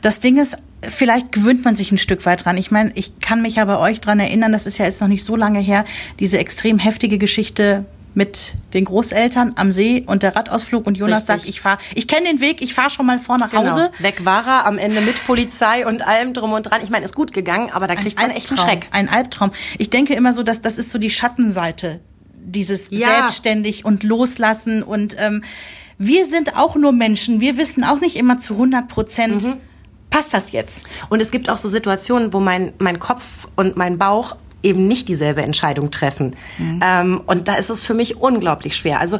das 0.00 0.20
Ding 0.20 0.38
ist, 0.38 0.56
vielleicht 0.80 1.32
gewöhnt 1.32 1.66
man 1.66 1.76
sich 1.76 1.92
ein 1.92 1.98
Stück 1.98 2.24
weit 2.24 2.46
dran. 2.46 2.56
Ich 2.56 2.70
meine, 2.70 2.92
ich 2.94 3.18
kann 3.20 3.42
mich 3.42 3.56
ja 3.56 3.64
bei 3.66 3.78
euch 3.78 4.00
dran 4.00 4.20
erinnern, 4.20 4.52
das 4.52 4.66
ist 4.66 4.78
ja 4.78 4.86
jetzt 4.86 5.02
noch 5.02 5.08
nicht 5.08 5.24
so 5.24 5.36
lange 5.36 5.60
her, 5.60 5.84
diese 6.18 6.38
extrem 6.38 6.78
heftige 6.78 7.18
Geschichte 7.18 7.84
mit 8.16 8.54
den 8.72 8.86
Großeltern 8.86 9.52
am 9.56 9.70
See 9.70 10.02
und 10.06 10.22
der 10.22 10.34
Radausflug 10.34 10.86
und 10.86 10.96
Jonas 10.96 11.28
Richtig. 11.28 11.36
sagt, 11.44 11.48
ich 11.50 11.60
fahr, 11.60 11.78
ich 11.94 12.08
kenne 12.08 12.26
den 12.26 12.40
Weg, 12.40 12.62
ich 12.62 12.72
fahre 12.72 12.88
schon 12.88 13.04
mal 13.04 13.18
vor 13.18 13.36
nach 13.36 13.50
Genau. 13.50 13.70
Hause. 13.70 13.90
Weg 13.98 14.24
war 14.24 14.46
er, 14.46 14.66
am 14.66 14.78
Ende 14.78 15.02
mit 15.02 15.24
Polizei 15.26 15.86
und 15.86 16.00
allem 16.00 16.32
drum 16.32 16.52
und 16.54 16.62
dran. 16.64 16.80
Ich 16.82 16.88
meine, 16.88 17.04
ist 17.04 17.14
gut 17.14 17.32
gegangen, 17.34 17.70
aber 17.70 17.86
da 17.86 17.94
kriegt 17.94 18.18
man 18.18 18.30
echt 18.30 18.48
einen 18.50 18.58
Schreck. 18.58 18.88
Ein 18.90 19.10
Albtraum. 19.10 19.52
Ich 19.76 19.90
denke 19.90 20.14
immer 20.14 20.32
so, 20.32 20.42
dass 20.42 20.62
das 20.62 20.78
ist 20.78 20.90
so 20.90 20.98
die 20.98 21.10
Schattenseite 21.10 22.00
dieses 22.34 22.90
Ja. 22.90 23.06
selbstständig 23.08 23.84
und 23.84 24.02
loslassen 24.02 24.82
und 24.82 25.14
ähm, 25.18 25.44
wir 25.98 26.24
sind 26.24 26.56
auch 26.56 26.74
nur 26.76 26.92
Menschen. 26.92 27.40
Wir 27.40 27.56
wissen 27.58 27.84
auch 27.84 28.00
nicht 28.00 28.16
immer 28.16 28.38
zu 28.38 28.54
100 28.54 28.88
Prozent, 28.88 29.44
Mhm. 29.44 29.54
passt 30.08 30.32
das 30.32 30.52
jetzt? 30.52 30.86
Und 31.10 31.20
es 31.20 31.30
gibt 31.30 31.50
auch 31.50 31.56
so 31.58 31.68
Situationen, 31.68 32.32
wo 32.32 32.40
mein, 32.40 32.72
mein 32.78 32.98
Kopf 32.98 33.46
und 33.56 33.76
mein 33.76 33.98
Bauch 33.98 34.36
eben 34.66 34.86
nicht 34.88 35.08
dieselbe 35.08 35.42
Entscheidung 35.42 35.90
treffen. 35.90 36.36
Ähm, 36.82 37.20
und 37.26 37.48
da 37.48 37.54
ist 37.54 37.70
es 37.70 37.82
für 37.82 37.94
mich 37.94 38.16
unglaublich 38.18 38.76
schwer. 38.76 39.00
Also 39.00 39.18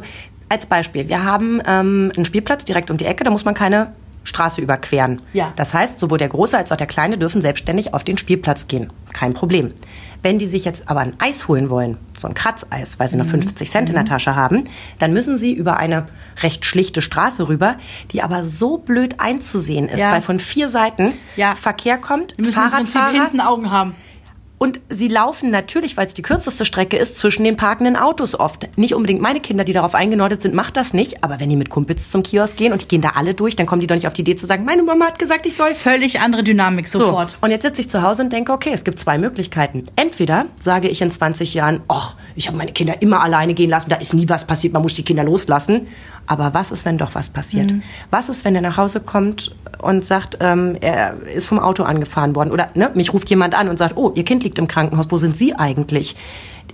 als 0.49 0.65
Beispiel, 0.65 1.07
wir 1.09 1.23
haben 1.23 1.61
ähm, 1.65 2.11
einen 2.15 2.25
Spielplatz 2.25 2.65
direkt 2.65 2.91
um 2.91 2.97
die 2.97 3.05
Ecke, 3.05 3.23
da 3.23 3.31
muss 3.31 3.45
man 3.45 3.53
keine 3.53 3.93
Straße 4.23 4.59
überqueren. 4.61 5.21
Ja. 5.33 5.53
Das 5.55 5.73
heißt, 5.73 5.99
sowohl 5.99 6.17
der 6.17 6.27
Große 6.27 6.57
als 6.57 6.71
auch 6.71 6.77
der 6.77 6.87
Kleine 6.87 7.17
dürfen 7.17 7.41
selbstständig 7.41 7.93
auf 7.93 8.03
den 8.03 8.17
Spielplatz 8.17 8.67
gehen. 8.67 8.91
Kein 9.13 9.33
Problem. 9.33 9.73
Wenn 10.23 10.39
die 10.39 10.47
sich 10.47 10.65
jetzt 10.65 10.89
aber 10.89 10.99
ein 11.01 11.13
Eis 11.19 11.47
holen 11.47 11.69
wollen, 11.69 11.97
so 12.17 12.27
ein 12.27 12.33
Kratzeis, 12.33 12.99
weil 12.99 13.07
sie 13.07 13.15
Mhm. 13.15 13.23
noch 13.23 13.29
50 13.29 13.69
Cent 13.69 13.89
in 13.89 13.95
der 13.95 14.03
Tasche 14.03 14.35
haben, 14.35 14.63
dann 14.99 15.13
müssen 15.13 15.37
sie 15.37 15.53
über 15.53 15.77
eine 15.77 16.07
recht 16.43 16.65
schlichte 16.65 17.01
Straße 17.01 17.47
rüber, 17.47 17.75
die 18.11 18.21
aber 18.23 18.43
so 18.43 18.77
blöd 18.79 19.19
einzusehen 19.19 19.87
ist, 19.87 20.01
Ja. 20.01 20.11
weil 20.11 20.21
von 20.21 20.39
vier 20.39 20.67
Seiten 20.69 21.13
Ja. 21.37 21.55
Verkehr 21.55 21.97
kommt, 21.97 22.35
Wir 22.37 22.45
müssen 22.45 22.55
Fahrradfahrer 22.59 23.11
hinten 23.13 23.39
Augen 23.41 23.71
haben. 23.71 23.95
Und 24.59 24.79
sie 24.89 25.07
laufen 25.07 25.51
natürlich, 25.51 25.97
weil 25.97 26.07
es 26.07 26.15
die 26.15 26.23
kürzeste 26.23 26.65
Strecke 26.65 26.97
ist, 26.97 27.17
zwischen 27.17 27.43
den 27.43 27.57
parkenden 27.57 27.95
Autos 27.95 28.37
oft. 28.39 28.67
Nicht 28.75 28.95
unbedingt 28.95 29.21
meine 29.21 29.39
Kinder, 29.39 29.63
die 29.63 29.73
darauf 29.73 29.93
eingenordet 29.93 30.41
sind, 30.41 30.55
macht 30.55 30.77
das 30.77 30.93
nicht. 30.93 31.23
Aber 31.23 31.39
wenn 31.39 31.49
die 31.49 31.55
mit 31.55 31.69
Kumpels 31.69 32.09
zum 32.09 32.23
Kiosk 32.23 32.57
gehen 32.57 32.73
und 32.73 32.81
die 32.81 32.87
gehen 32.87 33.01
da 33.01 33.09
alle 33.09 33.35
durch, 33.35 33.55
dann 33.55 33.67
kommen 33.67 33.81
die 33.81 33.87
doch 33.87 33.95
nicht 33.95 34.07
auf 34.07 34.13
die 34.13 34.21
Idee 34.21 34.35
zu 34.35 34.47
sagen, 34.47 34.65
meine 34.65 34.81
Mama 34.81 35.05
hat 35.05 35.19
gesagt, 35.19 35.45
ich 35.45 35.55
soll. 35.55 35.75
Völlig 35.75 36.21
andere 36.21 36.43
Dynamik 36.43 36.87
sofort. 36.87 37.29
So, 37.29 37.35
und 37.41 37.51
jetzt 37.51 37.63
sitze 37.63 37.81
ich 37.81 37.89
zu 37.89 38.01
Hause 38.01 38.23
und 38.23 38.33
denke, 38.33 38.51
okay, 38.51 38.71
es 38.73 38.83
gibt 38.83 38.97
zwei 38.99 39.19
Möglichkeiten. 39.19 39.83
Entweder 39.95 40.47
sage 40.59 40.87
ich 40.87 41.01
in 41.01 41.11
20 41.11 41.53
Jahren, 41.53 41.81
ach, 41.87 42.15
ich 42.35 42.47
habe 42.47 42.57
meine 42.57 42.71
Kinder 42.71 42.99
immer 43.01 43.21
alleine 43.21 43.53
gehen 43.53 43.69
lassen, 43.69 43.89
da 43.89 43.97
ist 43.97 44.15
nie 44.15 44.27
was 44.27 44.45
passiert, 44.45 44.73
man 44.73 44.81
muss 44.81 44.95
die 44.95 45.03
Kinder 45.03 45.23
loslassen. 45.23 45.87
Aber 46.25 46.53
was 46.53 46.71
ist, 46.71 46.83
wenn 46.83 46.97
doch 46.97 47.13
was 47.13 47.29
passiert? 47.29 47.71
Was 48.09 48.27
ist, 48.27 48.43
wenn 48.43 48.55
er 48.55 48.61
nach 48.61 48.77
Hause 48.77 49.01
kommt 49.01 49.55
und 49.81 50.05
sagt, 50.05 50.37
ähm, 50.39 50.75
er 50.81 51.21
ist 51.23 51.47
vom 51.47 51.59
Auto 51.59 51.83
angefahren 51.83 52.35
worden? 52.35 52.51
Oder 52.51 52.69
ne, 52.73 52.91
mich 52.93 53.13
ruft 53.13 53.29
jemand 53.29 53.55
an 53.55 53.69
und 53.69 53.77
sagt, 53.77 53.97
oh, 53.97 54.11
ihr 54.15 54.23
Kind 54.23 54.43
liegt 54.43 54.57
im 54.59 54.67
Krankenhaus, 54.67 55.07
wo 55.09 55.17
sind 55.17 55.37
Sie 55.37 55.55
eigentlich? 55.55 56.15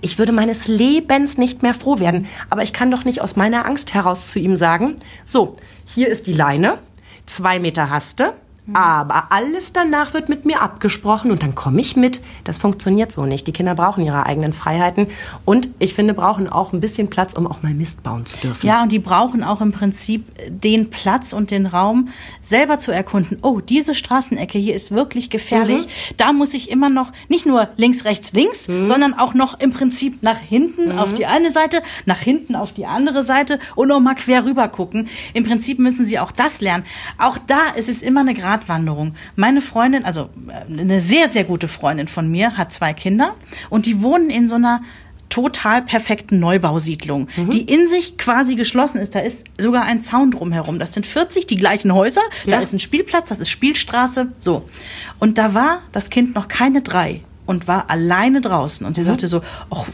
Ich 0.00 0.18
würde 0.18 0.32
meines 0.32 0.66
Lebens 0.66 1.38
nicht 1.38 1.62
mehr 1.62 1.74
froh 1.74 1.98
werden. 1.98 2.26
Aber 2.50 2.62
ich 2.62 2.72
kann 2.72 2.90
doch 2.90 3.04
nicht 3.04 3.20
aus 3.20 3.36
meiner 3.36 3.66
Angst 3.66 3.94
heraus 3.94 4.30
zu 4.30 4.38
ihm 4.38 4.56
sagen, 4.56 4.96
so, 5.24 5.54
hier 5.84 6.08
ist 6.08 6.26
die 6.26 6.32
Leine, 6.32 6.78
zwei 7.26 7.58
Meter 7.58 7.90
Haste, 7.90 8.34
aber 8.72 9.26
alles 9.30 9.72
danach 9.72 10.14
wird 10.14 10.28
mit 10.28 10.46
mir 10.46 10.62
abgesprochen 10.62 11.30
und 11.30 11.42
dann 11.42 11.54
komme 11.54 11.80
ich 11.80 11.96
mit. 11.96 12.20
Das 12.44 12.56
funktioniert 12.56 13.12
so 13.12 13.26
nicht. 13.26 13.46
Die 13.46 13.52
Kinder 13.52 13.74
brauchen 13.74 14.04
ihre 14.04 14.24
eigenen 14.24 14.52
Freiheiten 14.52 15.08
und 15.44 15.68
ich 15.78 15.92
finde, 15.94 16.14
brauchen 16.14 16.48
auch 16.48 16.72
ein 16.72 16.80
bisschen 16.80 17.10
Platz, 17.10 17.34
um 17.34 17.46
auch 17.46 17.62
mal 17.62 17.74
Mist 17.74 18.02
bauen 18.02 18.24
zu 18.24 18.38
dürfen. 18.38 18.66
Ja, 18.66 18.82
und 18.82 18.90
die 18.92 18.98
brauchen 18.98 19.44
auch 19.44 19.60
im 19.60 19.72
Prinzip 19.72 20.24
den 20.48 20.88
Platz 20.90 21.32
und 21.34 21.50
den 21.50 21.66
Raum, 21.66 22.08
selber 22.40 22.78
zu 22.78 22.90
erkunden. 22.92 23.38
Oh, 23.42 23.60
diese 23.60 23.94
Straßenecke 23.94 24.58
hier 24.58 24.74
ist 24.74 24.90
wirklich 24.92 25.28
gefährlich. 25.30 25.84
Mhm. 25.86 26.14
Da 26.16 26.32
muss 26.32 26.54
ich 26.54 26.70
immer 26.70 26.88
noch 26.88 27.12
nicht 27.28 27.44
nur 27.46 27.68
links, 27.76 28.04
rechts, 28.04 28.32
links, 28.32 28.64
sondern 28.64 29.12
auch 29.14 29.34
noch 29.34 29.60
im 29.60 29.72
Prinzip 29.72 30.22
nach 30.22 30.38
hinten 30.38 30.92
Mhm. 30.92 30.98
auf 30.98 31.12
die 31.12 31.26
eine 31.26 31.50
Seite, 31.50 31.82
nach 32.06 32.18
hinten 32.20 32.56
auf 32.56 32.72
die 32.72 32.86
andere 32.86 33.22
Seite 33.22 33.58
und 33.74 33.88
noch 33.88 34.00
mal 34.00 34.14
quer 34.14 34.44
rüber 34.44 34.68
gucken. 34.68 35.08
Im 35.34 35.44
Prinzip 35.44 35.78
müssen 35.78 36.06
sie 36.06 36.18
auch 36.18 36.32
das 36.32 36.60
lernen. 36.60 36.84
Auch 37.18 37.38
da 37.46 37.68
ist 37.76 37.88
es 37.88 38.02
immer 38.02 38.20
eine 38.20 38.34
Gratwanderung. 38.58 39.14
Meine 39.36 39.60
Freundin, 39.60 40.04
also 40.04 40.30
äh, 40.48 40.80
eine 40.80 41.00
sehr, 41.00 41.28
sehr 41.28 41.44
gute 41.44 41.68
Freundin 41.68 42.08
von 42.08 42.30
mir, 42.30 42.56
hat 42.56 42.72
zwei 42.72 42.92
Kinder 42.92 43.34
und 43.70 43.86
die 43.86 44.00
wohnen 44.02 44.30
in 44.30 44.48
so 44.48 44.56
einer 44.56 44.82
total 45.28 45.82
perfekten 45.82 46.38
Neubausiedlung, 46.38 47.26
Mhm. 47.36 47.50
die 47.50 47.62
in 47.62 47.88
sich 47.88 48.16
quasi 48.18 48.54
geschlossen 48.54 48.98
ist. 48.98 49.16
Da 49.16 49.18
ist 49.18 49.46
sogar 49.58 49.82
ein 49.82 50.00
Zaun 50.00 50.30
drumherum. 50.30 50.78
Das 50.78 50.92
sind 50.92 51.06
40, 51.06 51.46
die 51.48 51.56
gleichen 51.56 51.92
Häuser. 51.92 52.20
Ja. 52.44 52.56
Da 52.56 52.62
ist 52.62 52.72
ein 52.72 52.78
Spielplatz, 52.78 53.30
das 53.30 53.40
ist 53.40 53.50
Spielstraße. 53.50 54.28
So. 54.38 54.68
Und 55.18 55.38
da 55.38 55.52
war 55.54 55.80
das 55.90 56.10
Kind 56.10 56.36
noch 56.36 56.46
keine 56.46 56.82
drei 56.82 57.22
und 57.46 57.68
war 57.68 57.90
alleine 57.90 58.40
draußen. 58.40 58.84
Mhm. 58.84 58.88
Und 58.88 58.94
sie 58.96 59.02
sagte 59.04 59.28
so, 59.28 59.42
ach, 59.70 59.84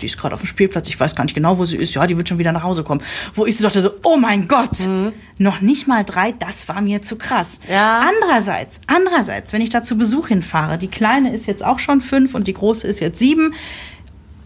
die 0.00 0.06
ist 0.06 0.18
gerade 0.18 0.34
auf 0.34 0.40
dem 0.40 0.46
Spielplatz, 0.46 0.88
ich 0.88 0.98
weiß 0.98 1.16
gar 1.16 1.24
nicht 1.24 1.34
genau, 1.34 1.58
wo 1.58 1.64
sie 1.64 1.76
ist. 1.76 1.94
Ja, 1.94 2.06
die 2.06 2.16
wird 2.16 2.28
schon 2.28 2.38
wieder 2.38 2.52
nach 2.52 2.62
Hause 2.62 2.84
kommen. 2.84 3.00
Wo 3.34 3.46
ich 3.46 3.56
so 3.56 3.64
dachte 3.64 3.80
so, 3.82 3.90
oh 4.04 4.16
mein 4.16 4.46
Gott, 4.48 4.78
noch 5.38 5.60
nicht 5.60 5.86
mal 5.88 6.04
drei, 6.04 6.32
das 6.32 6.68
war 6.68 6.80
mir 6.80 7.02
zu 7.02 7.16
krass. 7.16 7.60
Mhm. 7.66 7.72
Ja. 7.72 8.00
Andererseits, 8.00 8.80
andererseits, 8.86 9.52
wenn 9.52 9.62
ich 9.62 9.70
da 9.70 9.82
zu 9.82 9.96
Besuch 9.96 10.28
hinfahre, 10.28 10.78
die 10.78 10.88
Kleine 10.88 11.32
ist 11.32 11.46
jetzt 11.46 11.64
auch 11.64 11.78
schon 11.78 12.00
fünf 12.00 12.34
und 12.34 12.46
die 12.46 12.52
Große 12.54 12.86
ist 12.86 13.00
jetzt 13.00 13.18
sieben. 13.18 13.54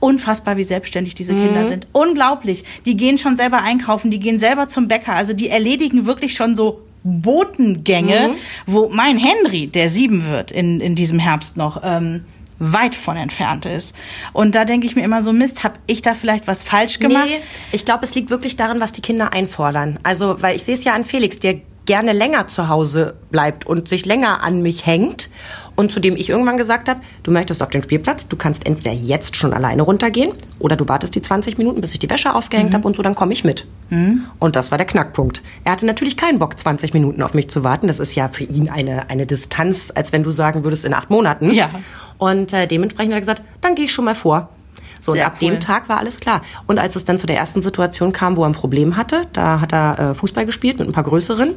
Unfassbar, 0.01 0.57
wie 0.57 0.65
selbstständig 0.65 1.15
diese 1.15 1.33
Mhm. 1.33 1.47
Kinder 1.47 1.65
sind. 1.65 1.87
Unglaublich. 1.93 2.65
Die 2.87 2.97
gehen 2.97 3.19
schon 3.19 3.37
selber 3.37 3.63
einkaufen, 3.63 4.11
die 4.11 4.19
gehen 4.19 4.41
selber 4.41 4.67
zum 4.67 4.89
Bäcker. 4.89 5.15
Also 5.15 5.33
die 5.33 5.49
erledigen 5.49 6.07
wirklich 6.07 6.35
schon 6.35 6.57
so 6.57 6.83
Botengänge, 7.05 8.31
Mhm. 8.31 8.35
wo 8.67 8.89
mein 8.89 9.17
Henry, 9.19 9.67
der 9.69 9.89
sieben 9.89 10.27
wird 10.27 10.51
in, 10.51 10.81
in 10.81 10.95
diesem 10.95 11.19
Herbst 11.19 11.57
noch, 11.57 11.81
ähm, 11.85 12.25
weit 12.63 12.95
von 12.95 13.17
entfernt 13.17 13.67
ist. 13.67 13.97
Und 14.33 14.55
da 14.55 14.65
denke 14.65 14.87
ich 14.87 14.95
mir 14.95 15.03
immer 15.03 15.23
so, 15.23 15.33
Mist, 15.33 15.65
hab 15.65 15.79
ich 15.87 16.01
da 16.01 16.15
vielleicht 16.15 16.47
was 16.47 16.63
falsch 16.63 17.01
gemacht? 17.01 17.27
Nee, 17.27 17.41
ich 17.73 17.85
glaube, 17.85 18.05
es 18.05 18.15
liegt 18.15 18.31
wirklich 18.31 18.57
daran, 18.57 18.81
was 18.81 18.93
die 18.93 19.03
Kinder 19.03 19.33
einfordern. 19.33 19.99
Also, 20.05 20.41
weil 20.41 20.55
ich 20.55 20.63
sehe 20.63 20.75
es 20.75 20.85
ja 20.85 20.95
an 20.95 21.05
Felix, 21.05 21.41
der 21.41 21.61
gerne 21.85 22.13
länger 22.13 22.47
zu 22.47 22.69
Hause 22.69 23.17
bleibt 23.31 23.67
und 23.67 23.89
sich 23.89 24.07
länger 24.07 24.43
an 24.45 24.63
mich 24.63 24.87
hängt. 24.87 25.29
Und 25.75 25.91
zu 25.91 26.01
dem 26.01 26.17
ich 26.17 26.29
irgendwann 26.29 26.57
gesagt 26.57 26.89
habe, 26.89 27.01
du 27.23 27.31
möchtest 27.31 27.63
auf 27.63 27.71
den 27.71 27.83
Spielplatz, 27.83 28.29
du 28.29 28.37
kannst 28.37 28.67
entweder 28.67 28.93
jetzt 28.93 29.37
schon 29.37 29.53
alleine 29.53 29.83
runtergehen 29.83 30.33
oder 30.59 30.77
du 30.77 30.89
wartest 30.89 31.15
die 31.15 31.23
20 31.23 31.59
Minuten, 31.59 31.81
bis 31.81 31.93
ich 31.93 31.99
die 31.99 32.11
Wäsche 32.11 32.35
aufgehängt 32.35 32.75
habe 32.75 32.87
und 32.87 32.97
so, 32.97 33.03
dann 33.03 33.15
komme 33.15 33.33
ich 33.33 33.43
mit. 33.43 33.67
Und 34.39 34.57
das 34.57 34.71
war 34.71 34.79
der 34.79 34.87
Knackpunkt. 34.87 35.43
Er 35.65 35.73
hatte 35.73 35.87
natürlich 35.87 36.17
keinen 36.17 36.39
Bock, 36.39 36.59
20 36.59 36.95
Minuten 36.95 37.23
auf 37.23 37.35
mich 37.35 37.49
zu 37.49 37.65
warten. 37.65 37.87
Das 37.87 38.01
ist 38.01 38.15
ja 38.15 38.29
für 38.29 38.45
ihn 38.45 38.69
eine, 38.69 39.11
eine 39.11 39.27
Distanz, 39.27 39.93
als 39.95 40.13
wenn 40.13 40.23
du 40.23 40.31
sagen 40.31 40.65
würdest, 40.65 40.85
in 40.85 40.95
acht 40.95 41.11
Monaten. 41.11 41.51
Ja. 41.53 41.71
Und 42.19 42.53
äh, 42.53 42.67
dementsprechend 42.67 43.13
hat 43.13 43.19
er 43.19 43.21
gesagt, 43.21 43.43
dann 43.61 43.75
gehe 43.75 43.87
ich 43.87 43.93
schon 43.93 44.05
mal 44.05 44.15
vor. 44.15 44.51
So, 45.03 45.13
Sehr 45.13 45.23
und 45.23 45.27
ab 45.27 45.39
cool. 45.43 45.51
dem 45.51 45.61
Tag 45.61 45.89
war 45.89 45.99
alles 45.99 46.21
klar. 46.21 46.43
Und 46.69 46.79
als 46.79 46.95
es 46.95 47.05
dann 47.05 47.19
zu 47.19 47.27
der 47.27 47.37
ersten 47.37 47.61
Situation 47.61 48.13
kam, 48.13 48.37
wo 48.37 48.45
er 48.45 48.49
ein 48.49 48.53
Problem 48.53 48.97
hatte, 48.97 49.23
da 49.33 49.61
hat 49.61 49.73
er 49.73 49.99
äh, 49.99 50.15
Fußball 50.15 50.47
gespielt 50.47 50.79
mit 50.79 50.89
ein 50.89 50.93
paar 50.93 51.03
größeren. 51.03 51.57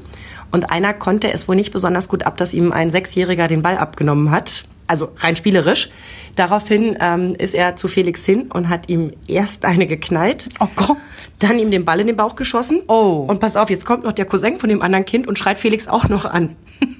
Und 0.51 0.71
einer 0.71 0.93
konnte 0.93 1.31
es 1.31 1.47
wohl 1.47 1.55
nicht 1.55 1.71
besonders 1.71 2.09
gut 2.09 2.25
ab, 2.25 2.37
dass 2.37 2.55
ihm 2.55 2.71
ein 2.71 2.89
Sechsjähriger 2.89 3.47
den 3.47 3.61
Ball 3.61 3.77
abgenommen 3.77 4.31
hat. 4.31 4.63
Also 4.87 5.09
rein 5.17 5.35
spielerisch. 5.35 5.89
Daraufhin 6.35 6.97
ähm, 6.99 7.33
ist 7.35 7.53
er 7.55 7.75
zu 7.75 7.87
Felix 7.87 8.25
hin 8.25 8.49
und 8.53 8.67
hat 8.67 8.89
ihm 8.89 9.11
erst 9.27 9.63
eine 9.63 9.87
geknallt. 9.87 10.49
Oh 10.59 10.67
Gott. 10.75 10.97
Dann 11.39 11.57
ihm 11.59 11.71
den 11.71 11.85
Ball 11.85 12.01
in 12.01 12.07
den 12.07 12.17
Bauch 12.17 12.35
geschossen. 12.35 12.81
Oh. 12.87 13.25
Und 13.27 13.39
pass 13.39 13.55
auf, 13.55 13.69
jetzt 13.69 13.85
kommt 13.85 14.03
noch 14.03 14.11
der 14.11 14.25
Cousin 14.25 14.59
von 14.59 14.69
dem 14.69 14.81
anderen 14.81 15.05
Kind 15.05 15.27
und 15.27 15.39
schreit 15.39 15.59
Felix 15.59 15.87
auch 15.87 16.09
noch 16.09 16.25
an. 16.25 16.55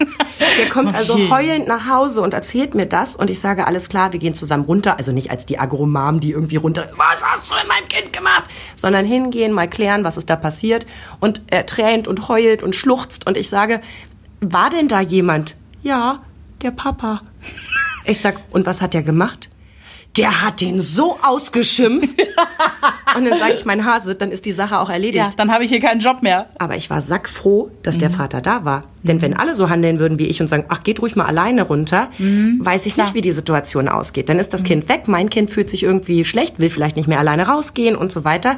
Der 0.58 0.70
kommt 0.70 0.94
Oh 0.94 0.96
also 0.96 1.30
heulend 1.30 1.68
nach 1.68 1.90
Hause 1.90 2.22
und 2.22 2.34
erzählt 2.34 2.76
mir 2.76 2.86
das 2.86 3.16
und 3.16 3.30
ich 3.30 3.40
sage, 3.40 3.68
alles 3.68 3.90
klar, 3.90 4.14
wir 4.14 4.20
gehen 4.20 4.34
zusammen 4.34 4.66
runter. 4.66 4.98
Also 4.98 5.12
nicht 5.12 5.32
als 5.32 5.46
die 5.46 5.60
Agromam, 5.60 6.20
die 6.20 6.32
irgendwie 6.32 6.56
runter, 6.56 6.88
was 6.96 7.24
hast 7.24 7.50
du 7.50 7.56
in 7.62 7.68
meinem 7.68 7.88
Kind 7.88 8.14
gemacht? 8.14 8.46
Sondern 8.76 9.06
hingehen, 9.06 9.52
mal 9.52 9.70
klären, 9.70 10.04
was 10.04 10.18
ist 10.18 10.30
da 10.30 10.36
passiert. 10.36 10.86
Und 11.20 11.42
er 11.48 11.66
tränt 11.66 12.08
und 12.08 12.30
heult 12.30 12.64
und 12.64 12.76
schluchzt 12.76 13.28
und 13.28 13.38
ich 13.38 13.50
sage, 13.50 13.82
war 14.40 14.70
denn 14.70 14.88
da 14.88 15.02
jemand? 15.02 15.56
Ja, 15.82 16.20
der 16.62 16.72
Papa. 16.72 17.22
Ich 18.06 18.20
sag, 18.20 18.36
und 18.52 18.66
was 18.66 18.82
hat 18.82 18.94
der 18.94 19.04
gemacht? 19.04 19.50
Der 20.18 20.42
hat 20.44 20.62
den 20.62 20.80
so 20.82 21.18
ausgeschimpft. 21.22 22.20
und 23.18 23.26
dann 23.30 23.38
sage 23.40 23.54
ich, 23.54 23.66
mein 23.66 23.84
Hase, 23.86 24.16
dann 24.16 24.32
ist 24.32 24.46
die 24.46 24.54
Sache 24.54 24.80
auch 24.80 24.90
erledigt. 24.90 25.26
Ja, 25.28 25.34
dann 25.36 25.52
habe 25.52 25.64
ich 25.66 25.70
hier 25.72 25.82
keinen 25.82 26.00
Job 26.00 26.22
mehr. 26.24 26.48
Aber 26.58 26.76
ich 26.78 26.90
war 26.90 27.02
sackfroh, 27.02 27.72
dass 27.84 27.96
Mhm. 27.96 28.00
der 28.00 28.10
Vater 28.12 28.42
da 28.42 28.64
war. 28.64 28.86
Denn 29.08 29.22
wenn 29.22 29.36
alle 29.36 29.56
so 29.56 29.70
handeln 29.70 30.00
würden 30.00 30.20
wie 30.20 30.26
ich 30.26 30.42
und 30.42 30.48
sagen, 30.48 30.66
ach, 30.70 30.84
geht 30.84 31.02
ruhig 31.02 31.16
mal 31.16 31.26
alleine 31.26 31.64
runter, 31.64 32.10
weiß 32.18 32.86
ich 32.86 32.98
nicht, 32.98 33.14
wie 33.14 33.22
die 33.22 33.32
Situation 33.32 33.88
ausgeht. 33.88 34.30
Dann 34.30 34.40
ist 34.40 34.54
das 34.54 34.64
Kind 34.64 34.90
weg, 34.90 35.08
mein 35.08 35.30
Kind 35.30 35.50
fühlt 35.50 35.70
sich 35.70 35.84
irgendwie 35.84 36.26
schlecht, 36.26 36.60
will 36.60 36.70
vielleicht 36.70 36.96
nicht 36.96 37.08
mehr 37.08 37.20
alleine 37.20 37.48
rausgehen 37.48 37.96
und 37.96 38.12
so 38.12 38.26
weiter. 38.26 38.58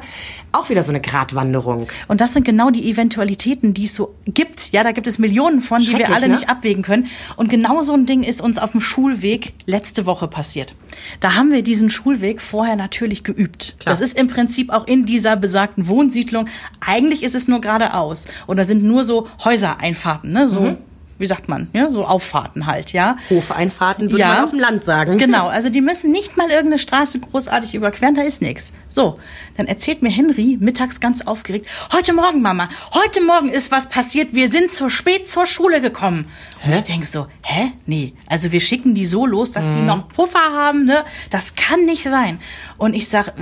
Auch 0.52 0.70
wieder 0.70 0.82
so 0.82 0.90
eine 0.90 1.00
Gratwanderung. 1.00 1.88
Und 2.08 2.20
das 2.20 2.32
sind 2.32 2.44
genau 2.44 2.70
die 2.70 2.90
Eventualitäten, 2.90 3.74
die 3.74 3.84
es 3.84 3.94
so 3.94 4.14
gibt. 4.26 4.72
Ja, 4.72 4.82
da 4.82 4.92
gibt 4.92 5.06
es 5.06 5.18
Millionen 5.18 5.60
von, 5.60 5.80
die 5.82 5.96
wir 5.96 6.08
alle 6.08 6.28
ne? 6.28 6.34
nicht 6.34 6.48
abwägen 6.48 6.82
können. 6.82 7.06
Und 7.36 7.50
genau 7.50 7.82
so 7.82 7.92
ein 7.92 8.06
Ding 8.06 8.22
ist 8.22 8.40
uns 8.40 8.58
auf 8.58 8.72
dem 8.72 8.80
Schulweg 8.80 9.52
letzte 9.66 10.06
Woche 10.06 10.26
passiert. 10.26 10.74
Da 11.20 11.34
haben 11.34 11.52
wir 11.52 11.62
diesen 11.62 11.90
Schulweg 11.90 12.40
vorher 12.40 12.76
natürlich 12.76 13.24
geübt. 13.24 13.76
Klar. 13.78 13.92
Das 13.92 14.00
ist 14.00 14.18
im 14.18 14.28
Prinzip 14.28 14.70
auch 14.70 14.86
in 14.86 15.04
dieser 15.04 15.36
besagten 15.36 15.88
Wohnsiedlung. 15.88 16.48
Eigentlich 16.80 17.22
ist 17.22 17.34
es 17.34 17.48
nur 17.48 17.60
geradeaus. 17.60 18.26
Und 18.46 18.56
da 18.56 18.64
sind 18.64 18.82
nur 18.82 19.04
so 19.04 19.28
Häusereinfahrten, 19.44 20.32
ne? 20.32 20.37
So, 20.46 20.76
wie 21.20 21.26
sagt 21.26 21.48
man, 21.48 21.68
ja? 21.72 21.90
so 21.92 22.04
Auffahrten 22.04 22.66
halt, 22.66 22.92
ja. 22.92 23.16
Hofeinfahrten 23.28 24.10
würde 24.12 24.20
Ja. 24.20 24.28
man 24.34 24.44
auf 24.44 24.50
dem 24.50 24.60
Land 24.60 24.84
sagen. 24.84 25.18
Genau, 25.18 25.48
also 25.48 25.68
die 25.68 25.80
müssen 25.80 26.12
nicht 26.12 26.36
mal 26.36 26.48
irgendeine 26.48 26.78
Straße 26.78 27.18
großartig 27.18 27.74
überqueren, 27.74 28.14
da 28.14 28.22
ist 28.22 28.40
nichts. 28.40 28.72
So, 28.88 29.18
dann 29.56 29.66
erzählt 29.66 30.00
mir 30.00 30.10
Henry 30.10 30.56
mittags 30.60 31.00
ganz 31.00 31.22
aufgeregt, 31.26 31.66
heute 31.92 32.12
Morgen, 32.12 32.40
Mama, 32.40 32.68
heute 32.94 33.20
Morgen 33.24 33.48
ist 33.48 33.72
was 33.72 33.88
passiert, 33.88 34.32
wir 34.32 34.48
sind 34.48 34.70
zu 34.70 34.90
spät 34.90 35.26
zur 35.26 35.46
Schule 35.46 35.80
gekommen. 35.80 36.26
Und 36.64 36.72
ich 36.72 36.82
denk 36.82 37.04
so, 37.04 37.26
hä? 37.42 37.72
Nee, 37.86 38.14
also 38.28 38.52
wir 38.52 38.60
schicken 38.60 38.94
die 38.94 39.04
so 39.06 39.26
los, 39.26 39.50
dass 39.50 39.64
die 39.68 39.80
noch 39.80 40.08
Puffer 40.08 40.38
haben, 40.52 40.84
ne? 40.86 41.04
Das 41.30 41.56
kann 41.56 41.84
nicht 41.84 42.04
sein. 42.04 42.38
Und 42.78 42.94
ich 42.94 43.08
sag, 43.08 43.32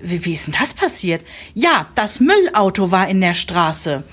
wie, 0.00 0.24
wie 0.24 0.32
ist 0.32 0.46
denn 0.46 0.54
das 0.58 0.74
passiert? 0.74 1.24
Ja, 1.54 1.86
das 1.96 2.20
Müllauto 2.20 2.92
war 2.92 3.08
in 3.08 3.20
der 3.20 3.34
Straße. 3.34 4.04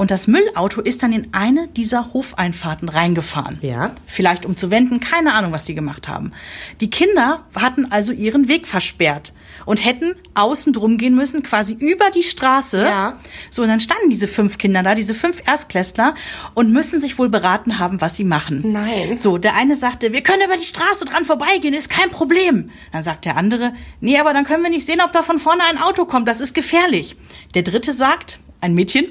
Und 0.00 0.10
das 0.10 0.26
Müllauto 0.28 0.80
ist 0.80 1.02
dann 1.02 1.12
in 1.12 1.34
eine 1.34 1.68
dieser 1.68 2.14
Hofeinfahrten 2.14 2.88
reingefahren. 2.88 3.58
Ja. 3.60 3.94
Vielleicht 4.06 4.46
um 4.46 4.56
zu 4.56 4.70
wenden, 4.70 4.98
keine 4.98 5.34
Ahnung, 5.34 5.52
was 5.52 5.66
die 5.66 5.74
gemacht 5.74 6.08
haben. 6.08 6.32
Die 6.80 6.88
Kinder 6.88 7.44
hatten 7.54 7.92
also 7.92 8.14
ihren 8.14 8.48
Weg 8.48 8.66
versperrt 8.66 9.34
und 9.66 9.84
hätten 9.84 10.14
außen 10.32 10.72
drum 10.72 10.96
gehen 10.96 11.14
müssen, 11.14 11.42
quasi 11.42 11.74
über 11.74 12.10
die 12.14 12.22
Straße. 12.22 12.82
Ja. 12.82 13.18
So, 13.50 13.60
und 13.60 13.68
dann 13.68 13.80
standen 13.80 14.08
diese 14.08 14.26
fünf 14.26 14.56
Kinder 14.56 14.82
da, 14.82 14.94
diese 14.94 15.14
fünf 15.14 15.42
Erstklässler 15.46 16.14
und 16.54 16.72
müssen 16.72 16.98
sich 16.98 17.18
wohl 17.18 17.28
beraten 17.28 17.78
haben, 17.78 18.00
was 18.00 18.16
sie 18.16 18.24
machen. 18.24 18.72
Nein. 18.72 19.18
So, 19.18 19.36
der 19.36 19.54
eine 19.54 19.76
sagte, 19.76 20.14
wir 20.14 20.22
können 20.22 20.46
über 20.46 20.56
die 20.56 20.64
Straße 20.64 21.04
dran 21.04 21.26
vorbeigehen, 21.26 21.74
ist 21.74 21.90
kein 21.90 22.08
Problem. 22.08 22.70
Dann 22.90 23.02
sagt 23.02 23.26
der 23.26 23.36
andere, 23.36 23.74
nee, 24.00 24.18
aber 24.18 24.32
dann 24.32 24.44
können 24.44 24.62
wir 24.62 24.70
nicht 24.70 24.86
sehen, 24.86 25.02
ob 25.04 25.12
da 25.12 25.20
von 25.22 25.38
vorne 25.38 25.64
ein 25.64 25.76
Auto 25.76 26.06
kommt, 26.06 26.26
das 26.26 26.40
ist 26.40 26.54
gefährlich. 26.54 27.16
Der 27.54 27.64
dritte 27.64 27.92
sagt, 27.92 28.38
ein 28.62 28.72
Mädchen, 28.72 29.06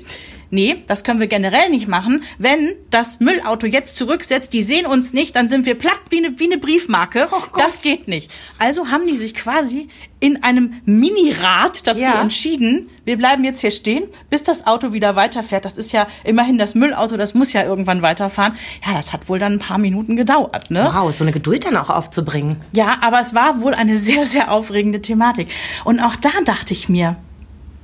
nee, 0.52 0.84
das 0.88 1.04
können 1.04 1.20
wir 1.20 1.28
generell 1.28 1.70
nicht 1.70 1.88
machen. 1.88 2.24
Wenn 2.38 2.74
das 2.90 3.20
Müllauto 3.20 3.68
jetzt 3.68 3.96
zurücksetzt, 3.96 4.54
die 4.54 4.64
sehen 4.64 4.86
uns 4.86 5.14
nicht, 5.14 5.36
dann 5.36 5.50
sind 5.50 5.66
wir 5.66 5.76
platt 5.76 6.00
wie 6.10 6.24
eine, 6.26 6.40
wie 6.40 6.46
eine 6.46 6.58
Briefmarke. 6.58 7.28
das 7.58 7.82
geht 7.82 8.08
nicht. 8.08 8.32
Also 8.58 8.88
haben 8.90 9.06
die 9.08 9.16
sich 9.18 9.36
quasi 9.36 9.88
in 10.20 10.44
einem 10.44 10.82
Minirad 10.86 11.88
dazu 11.88 12.02
Ja. 12.02 12.22
entschieden, 12.22 12.90
wir 13.06 13.18
bleiben 13.18 13.44
jetzt 13.44 13.62
hier 13.62 13.72
stehen, 13.72 14.04
bis 14.30 14.44
das 14.44 14.68
Auto 14.68 14.92
wieder 14.94 15.16
weiterfährt. 15.16 15.66
Das 15.66 15.78
ist 15.78 15.92
ja 15.92 16.08
immerhin 16.24 16.58
das 16.58 16.76
Müllauto, 16.76 17.16
das 17.18 17.34
muss 17.34 17.54
ja 17.54 17.64
irgendwann 17.64 18.02
weiterfahren. 18.02 18.54
Ja, 18.86 18.94
das 18.96 19.14
hat 19.14 19.30
wohl 19.30 19.40
dann 19.40 19.54
ein 19.54 19.60
paar 19.60 19.78
Minuten 19.78 20.16
gedauert, 20.16 20.70
ne? 20.72 20.90
Wow, 20.94 21.16
so 21.16 21.24
eine 21.24 21.32
Geduld 21.32 21.66
dann 21.66 21.78
auch 21.78 21.90
aufzubringen. 21.90 22.58
Ja, 22.74 22.98
aber 23.02 23.20
es 23.22 23.34
war 23.34 23.62
wohl 23.62 23.74
eine 23.74 23.98
sehr, 23.98 24.26
sehr 24.26 24.52
aufregende 24.52 25.02
Thematik. 25.02 25.48
Und 25.86 26.00
auch 26.02 26.16
da 26.18 26.30
dachte 26.44 26.74
ich 26.74 26.90
mir, 26.90 27.16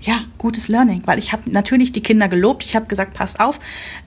ja, 0.06 0.22
gutes 0.38 0.68
Learning, 0.68 1.02
weil 1.06 1.20
ich 1.20 1.32
habe 1.32 1.44
natürlich 1.50 1.92
die 1.92 2.02
Kinder 2.02 2.28
gelobt. 2.28 2.64
Ich 2.64 2.76
habe 2.76 2.86
gesagt, 2.86 3.14
passt 3.14 3.40
auf, 3.40 3.60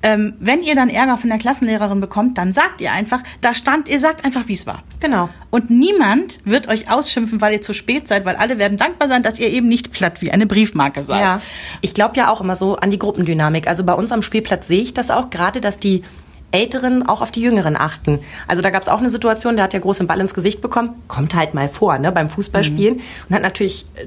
ähm, 0.03 0.35
wenn 0.39 0.63
ihr 0.63 0.75
dann 0.75 0.89
Ärger 0.89 1.19
von 1.19 1.31
der 1.31 1.39
Klassenlehrerin 1.39 2.01
bekommt, 2.01 2.39
dann 2.39 2.53
sagt 2.53 2.81
ihr 2.81 2.93
einfach, 2.93 3.23
da 3.41 3.55
stand, 3.55 3.89
ihr 3.89 3.99
sagt 3.99 4.25
einfach, 4.25 4.49
wie 4.49 4.53
es 4.53 4.67
war. 4.67 4.83
Genau. 5.01 5.29
Und 5.51 5.71
niemand 5.71 6.41
wird 6.45 6.69
euch 6.69 6.91
ausschimpfen, 6.91 7.41
weil 7.41 7.55
ihr 7.55 7.61
zu 7.61 7.73
spät 7.73 8.07
seid, 8.07 8.25
weil 8.25 8.37
alle 8.37 8.59
werden 8.59 8.79
dankbar 8.79 9.09
sein, 9.09 9.23
dass 9.23 9.39
ihr 9.39 9.49
eben 9.49 9.69
nicht 9.69 9.93
platt 9.93 10.23
wie 10.23 10.31
eine 10.31 10.47
Briefmarke 10.47 11.05
seid. 11.05 11.21
Ja. 11.21 11.41
Ich 11.81 11.95
glaube 11.95 12.17
ja 12.17 12.31
auch 12.31 12.41
immer 12.41 12.55
so 12.55 12.77
an 12.77 12.91
die 12.91 12.99
Gruppendynamik. 12.99 13.67
Also 13.67 13.85
bei 13.85 13.95
uns 13.95 14.13
am 14.13 14.23
Spielplatz 14.23 14.69
sehe 14.69 14.83
ich 14.83 14.95
das 14.95 15.11
auch 15.11 15.31
gerade, 15.31 15.61
dass 15.61 15.81
die 15.81 16.03
Älteren 16.51 17.07
auch 17.07 17.21
auf 17.21 17.31
die 17.31 17.43
Jüngeren 17.43 17.77
achten. 17.77 18.21
Also 18.47 18.63
da 18.63 18.71
gab 18.71 18.83
es 18.83 18.89
auch 18.89 18.99
eine 18.99 19.11
Situation, 19.11 19.57
der 19.57 19.65
hat 19.65 19.75
ja 19.75 19.81
groß 19.81 19.99
den 19.99 20.07
Ball 20.07 20.21
ins 20.21 20.33
Gesicht 20.33 20.63
bekommen. 20.63 21.03
Kommt 21.07 21.35
halt 21.35 21.53
mal 21.53 21.69
vor, 21.69 21.99
ne, 21.99 22.11
beim 22.11 22.31
Fußballspielen. 22.31 23.01
Und 23.29 23.35
hat 23.35 23.43
natürlich, 23.43 23.85
äh, 23.97 24.07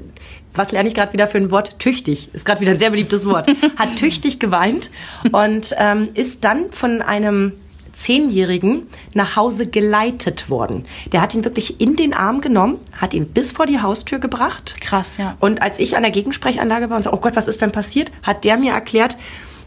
was 0.54 0.72
lerne 0.72 0.88
ich 0.88 0.94
gerade 0.94 1.12
wieder 1.12 1.26
für 1.26 1.38
ein 1.38 1.50
Wort? 1.50 1.78
Tüchtig. 1.78 2.30
Ist 2.32 2.44
gerade 2.44 2.60
wieder 2.60 2.72
ein 2.72 2.78
sehr 2.78 2.90
beliebtes 2.90 3.26
Wort. 3.26 3.48
hat 3.76 3.96
tüchtig 3.96 4.38
geweint 4.38 4.90
und 5.32 5.74
ähm, 5.78 6.08
ist 6.14 6.44
dann 6.44 6.70
von 6.70 7.02
einem 7.02 7.52
Zehnjährigen 7.94 8.86
nach 9.14 9.36
Hause 9.36 9.68
geleitet 9.68 10.50
worden. 10.50 10.84
Der 11.12 11.20
hat 11.20 11.34
ihn 11.34 11.44
wirklich 11.44 11.80
in 11.80 11.96
den 11.96 12.14
Arm 12.14 12.40
genommen, 12.40 12.78
hat 12.96 13.14
ihn 13.14 13.28
bis 13.28 13.52
vor 13.52 13.66
die 13.66 13.80
Haustür 13.80 14.18
gebracht. 14.18 14.76
Krass, 14.80 15.18
ja. 15.18 15.36
Und 15.40 15.62
als 15.62 15.78
ich 15.78 15.96
an 15.96 16.02
der 16.02 16.10
Gegensprechanlage 16.10 16.90
war 16.90 16.96
und 16.96 17.02
so, 17.02 17.12
oh 17.12 17.18
Gott, 17.18 17.36
was 17.36 17.48
ist 17.48 17.60
denn 17.60 17.72
passiert, 17.72 18.10
hat 18.22 18.44
der 18.44 18.56
mir 18.56 18.72
erklärt, 18.72 19.16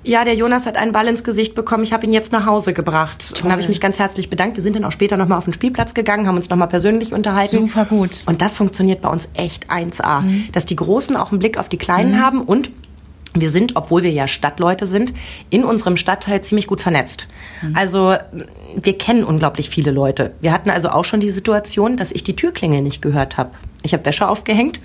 ja, 0.05 0.23
der 0.23 0.35
Jonas 0.35 0.65
hat 0.65 0.77
einen 0.77 0.91
Ball 0.91 1.07
ins 1.07 1.23
Gesicht 1.23 1.55
bekommen, 1.55 1.83
ich 1.83 1.91
habe 1.91 2.05
ihn 2.05 2.13
jetzt 2.13 2.31
nach 2.31 2.45
Hause 2.45 2.73
gebracht. 2.73 3.41
Dann 3.41 3.51
habe 3.51 3.61
ich 3.61 3.67
mich 3.67 3.81
ganz 3.81 3.99
herzlich 3.99 4.29
bedankt. 4.29 4.55
Wir 4.55 4.63
sind 4.63 4.75
dann 4.75 4.85
auch 4.85 4.91
später 4.91 5.17
nochmal 5.17 5.37
auf 5.37 5.45
den 5.45 5.53
Spielplatz 5.53 5.93
gegangen, 5.93 6.27
haben 6.27 6.37
uns 6.37 6.49
nochmal 6.49 6.67
persönlich 6.67 7.13
unterhalten. 7.13 7.67
Super 7.67 7.85
gut. 7.85 8.23
Und 8.25 8.41
das 8.41 8.55
funktioniert 8.55 9.01
bei 9.01 9.09
uns 9.09 9.27
echt 9.33 9.69
1A. 9.71 10.23
Dass 10.51 10.65
die 10.65 10.75
Großen 10.75 11.15
auch 11.15 11.31
einen 11.31 11.39
Blick 11.39 11.57
auf 11.57 11.69
die 11.69 11.77
Kleinen 11.77 12.21
haben 12.21 12.41
und 12.41 12.71
wir 13.37 13.49
sind, 13.49 13.75
obwohl 13.75 14.03
wir 14.03 14.11
ja 14.11 14.27
Stadtleute 14.27 14.85
sind, 14.85 15.13
in 15.49 15.65
unserem 15.65 15.97
Stadtteil 15.97 16.41
ziemlich 16.41 16.67
gut 16.67 16.79
vernetzt. 16.79 17.27
Also 17.73 18.15
wir 18.75 18.97
kennen 18.97 19.25
unglaublich 19.25 19.69
viele 19.69 19.91
Leute. 19.91 20.33
Wir 20.39 20.53
hatten 20.53 20.69
also 20.69 20.89
auch 20.89 21.03
schon 21.03 21.19
die 21.19 21.31
Situation, 21.31 21.97
dass 21.97 22.13
ich 22.13 22.23
die 22.23 22.35
Türklingel 22.35 22.81
nicht 22.81 23.01
gehört 23.01 23.37
habe. 23.37 23.51
Ich 23.83 23.93
habe 23.93 24.05
Wäsche 24.05 24.27
aufgehängt. 24.27 24.79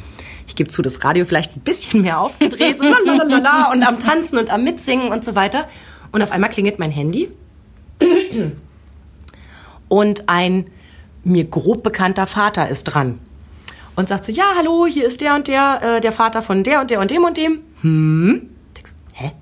Ich 0.51 0.57
gebe 0.57 0.69
zu, 0.69 0.83
das 0.83 1.05
Radio 1.05 1.25
vielleicht 1.25 1.57
ein 1.57 1.61
bisschen 1.61 2.01
mehr 2.01 2.21
aufgedreht, 2.21 2.79
so 2.79 2.85
lalalala, 2.85 3.71
und 3.73 3.85
am 3.87 4.01
Tanzen 4.01 4.37
und 4.37 4.51
am 4.51 4.65
Mitsingen 4.65 5.13
und 5.13 5.25
so 5.25 5.37
weiter. 5.37 5.69
Und 6.11 6.23
auf 6.23 6.33
einmal 6.33 6.51
klingelt 6.51 6.81
mein 6.81 6.91
Handy 6.91 7.31
und 9.89 10.29
ein 10.29 10.67
mir 11.23 11.45
grob 11.45 11.83
bekannter 11.85 12.27
Vater 12.27 12.69
ist 12.69 12.85
dran 12.85 13.21
und 13.95 14.09
sagt 14.09 14.25
so, 14.25 14.33
ja, 14.33 14.55
hallo, 14.57 14.87
hier 14.87 15.07
ist 15.07 15.21
der 15.21 15.35
und 15.37 15.47
der, 15.47 15.81
äh, 15.97 16.01
der 16.01 16.11
Vater 16.13 16.43
von 16.43 16.65
der 16.65 16.81
und 16.81 16.91
der 16.91 16.99
und 17.01 17.11
dem 17.13 17.23
und 17.25 17.37
dem. 17.37 17.61
Hm? 17.83 18.51
Hä? 19.13 19.33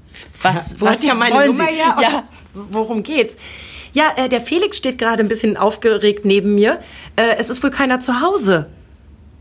Was- 0.43 0.77
Wo 0.81 0.87
was 0.87 0.99
ist 1.01 1.07
ja 1.07 1.15
meine 1.15 1.47
Nummer 1.47 1.65
her? 1.65 1.97
Ja. 2.03 2.23
Worum 2.53 3.03
geht's? 3.03 3.37
Ja, 3.93 4.13
äh, 4.17 4.29
der 4.29 4.41
Felix 4.43 4.77
steht 4.77 4.99
gerade 4.99 5.23
ein 5.23 5.29
bisschen 5.29 5.57
aufgeregt 5.57 6.25
neben 6.27 6.55
mir. 6.55 6.81
Äh, 7.17 7.37
es 7.39 7.49
ist 7.49 7.63
wohl 7.63 7.71
keiner 7.71 8.01
zu 8.01 8.21
Hause. 8.21 8.67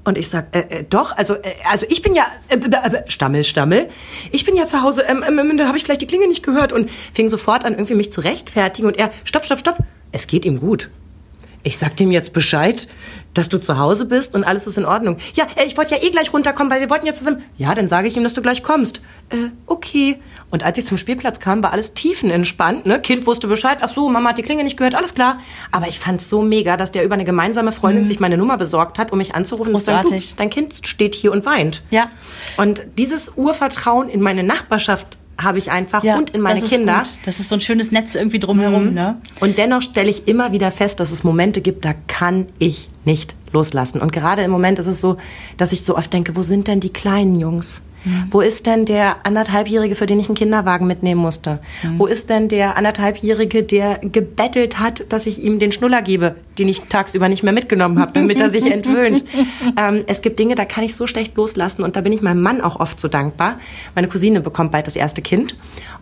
Und 0.07 0.17
ich 0.17 0.29
sag, 0.29 0.55
äh, 0.55 0.59
äh, 0.69 0.83
doch, 0.89 1.17
also, 1.17 1.33
äh, 1.33 1.51
also 1.69 1.85
ich 1.89 2.01
bin 2.01 2.15
ja, 2.15 2.27
äh, 2.47 2.55
äh, 2.55 3.11
Stammel, 3.11 3.43
Stammel, 3.43 3.89
ich 4.31 4.45
bin 4.45 4.55
ja 4.55 4.65
zu 4.65 4.81
Hause, 4.81 5.03
ähm, 5.05 5.21
ähm, 5.27 5.37
ähm, 5.37 5.57
dann 5.57 5.67
habe 5.67 5.77
ich 5.77 5.83
vielleicht 5.83 5.99
die 5.99 6.07
Klinge 6.07 6.29
nicht 6.29 6.43
gehört 6.43 6.71
und 6.71 6.89
fing 7.13 7.27
sofort 7.27 7.65
an, 7.65 7.73
irgendwie 7.73 7.95
mich 7.95 8.09
zu 8.09 8.21
rechtfertigen 8.21 8.87
und 8.87 8.95
er, 8.95 9.11
stopp, 9.25 9.43
stopp, 9.43 9.59
stopp, 9.59 9.79
es 10.13 10.27
geht 10.27 10.45
ihm 10.45 10.61
gut. 10.61 10.89
Ich 11.63 11.77
sag 11.77 11.97
dem 11.97 12.11
jetzt 12.11 12.31
Bescheid, 12.31 12.87
dass 13.37 13.49
du 13.49 13.59
zu 13.59 13.77
Hause 13.77 14.05
bist 14.05 14.35
und 14.35 14.43
alles 14.43 14.67
ist 14.67 14.77
in 14.77 14.85
Ordnung. 14.85 15.17
Ja, 15.35 15.45
äh, 15.55 15.65
ich 15.65 15.77
wollte 15.77 15.95
ja 15.95 16.03
eh 16.03 16.09
gleich 16.09 16.33
runterkommen, 16.33 16.71
weil 16.71 16.81
wir 16.81 16.89
wollten 16.89 17.05
ja 17.05 17.13
zusammen. 17.13 17.43
Ja, 17.57 17.75
dann 17.75 17.87
sage 17.87 18.07
ich 18.07 18.17
ihm, 18.17 18.23
dass 18.23 18.33
du 18.33 18.41
gleich 18.41 18.63
kommst. 18.63 19.01
Äh, 19.29 19.49
okay. 19.65 20.19
Und 20.49 20.63
als 20.63 20.77
ich 20.77 20.85
zum 20.85 20.97
Spielplatz 20.97 21.39
kam, 21.39 21.61
war 21.61 21.73
alles 21.73 21.93
tiefenentspannt. 21.93 22.85
Ne? 22.85 22.99
Kind 23.01 23.27
wusste 23.27 23.47
Bescheid. 23.47 23.79
Ach 23.81 23.89
so, 23.89 24.07
Mama 24.09 24.29
hat 24.29 24.37
die 24.37 24.43
Klinge 24.43 24.63
nicht 24.63 24.77
gehört, 24.77 24.95
alles 24.95 25.13
klar. 25.13 25.39
Aber 25.71 25.87
ich 25.87 25.99
fand's 25.99 26.29
so 26.29 26.41
mega, 26.41 26.77
dass 26.77 26.91
der 26.91 27.03
über 27.03 27.15
eine 27.15 27.25
gemeinsame 27.25 27.71
Freundin 27.71 28.05
sich 28.05 28.19
meine 28.19 28.37
Nummer 28.37 28.57
besorgt 28.57 28.97
hat, 28.97 29.11
um 29.11 29.17
mich 29.17 29.35
anzurufen 29.35 29.73
und 29.73 29.79
zu 29.81 29.87
sagen, 29.87 30.03
du, 30.03 30.09
Großartig. 30.11 30.35
dein 30.37 30.49
Kind 30.49 30.87
steht 30.87 31.15
hier 31.15 31.31
und 31.31 31.45
weint. 31.45 31.83
Ja. 31.89 32.09
Und 32.55 32.83
dieses 32.97 33.33
Urvertrauen 33.35 34.09
in 34.09 34.21
meine 34.21 34.43
Nachbarschaft 34.43 35.17
habe 35.39 35.57
ich 35.57 35.71
einfach 35.71 36.03
und 36.03 36.31
in 36.31 36.41
meine 36.41 36.59
das 36.59 36.69
Kinder. 36.69 36.99
Gut. 36.99 37.19
Das 37.25 37.39
ist 37.39 37.49
so 37.49 37.55
ein 37.55 37.61
schönes 37.61 37.91
Netz 37.91 38.15
irgendwie 38.15 38.39
drumherum, 38.39 38.93
ne? 38.93 39.17
Und 39.39 39.57
dennoch 39.57 39.81
stelle 39.81 40.09
ich 40.09 40.27
immer 40.27 40.51
wieder 40.51 40.71
fest, 40.71 40.99
dass 40.99 41.11
es 41.11 41.23
Momente 41.23 41.61
gibt, 41.61 41.85
da 41.85 41.93
kann 42.07 42.47
ich 42.59 42.89
nicht 43.05 43.35
loslassen. 43.53 44.01
Und 44.01 44.11
gerade 44.11 44.41
im 44.41 44.51
Moment 44.51 44.79
ist 44.79 44.87
es 44.87 44.99
so, 44.99 45.17
dass 45.57 45.71
ich 45.71 45.83
so 45.83 45.95
oft 45.95 46.11
denke, 46.11 46.35
wo 46.35 46.43
sind 46.43 46.67
denn 46.67 46.79
die 46.79 46.91
kleinen 46.91 47.35
Jungs? 47.35 47.81
Wo 48.31 48.39
ist 48.39 48.65
denn 48.65 48.85
der 48.85 49.25
anderthalbjährige, 49.25 49.95
für 49.95 50.05
den 50.05 50.19
ich 50.19 50.29
einen 50.29 50.35
Kinderwagen 50.35 50.87
mitnehmen 50.87 51.19
musste? 51.19 51.59
Wo 51.97 52.05
ist 52.05 52.29
denn 52.29 52.47
der 52.47 52.77
anderthalbjährige, 52.77 53.63
der 53.63 53.97
gebettelt 53.97 54.79
hat, 54.79 55.05
dass 55.09 55.25
ich 55.25 55.43
ihm 55.43 55.59
den 55.59 55.73
Schnuller 55.73 56.01
gebe, 56.01 56.35
den 56.57 56.67
ich 56.67 56.81
tagsüber 56.81 57.29
nicht 57.29 57.43
mehr 57.43 57.53
mitgenommen 57.53 57.99
habe, 57.99 58.11
damit 58.13 58.41
er 58.41 58.49
sich 58.49 58.65
entwöhnt? 58.71 59.23
ähm, 59.77 60.03
es 60.07 60.21
gibt 60.21 60.39
Dinge, 60.39 60.55
da 60.55 60.65
kann 60.65 60.83
ich 60.83 60.95
so 60.95 61.07
schlecht 61.07 61.35
loslassen 61.37 61.83
und 61.83 61.95
da 61.95 62.01
bin 62.01 62.13
ich 62.13 62.21
meinem 62.21 62.41
Mann 62.41 62.61
auch 62.61 62.79
oft 62.79 62.99
so 62.99 63.07
dankbar. 63.07 63.59
Meine 63.95 64.07
Cousine 64.07 64.41
bekommt 64.41 64.71
bald 64.71 64.87
das 64.87 64.95
erste 64.95 65.21
Kind 65.21 65.55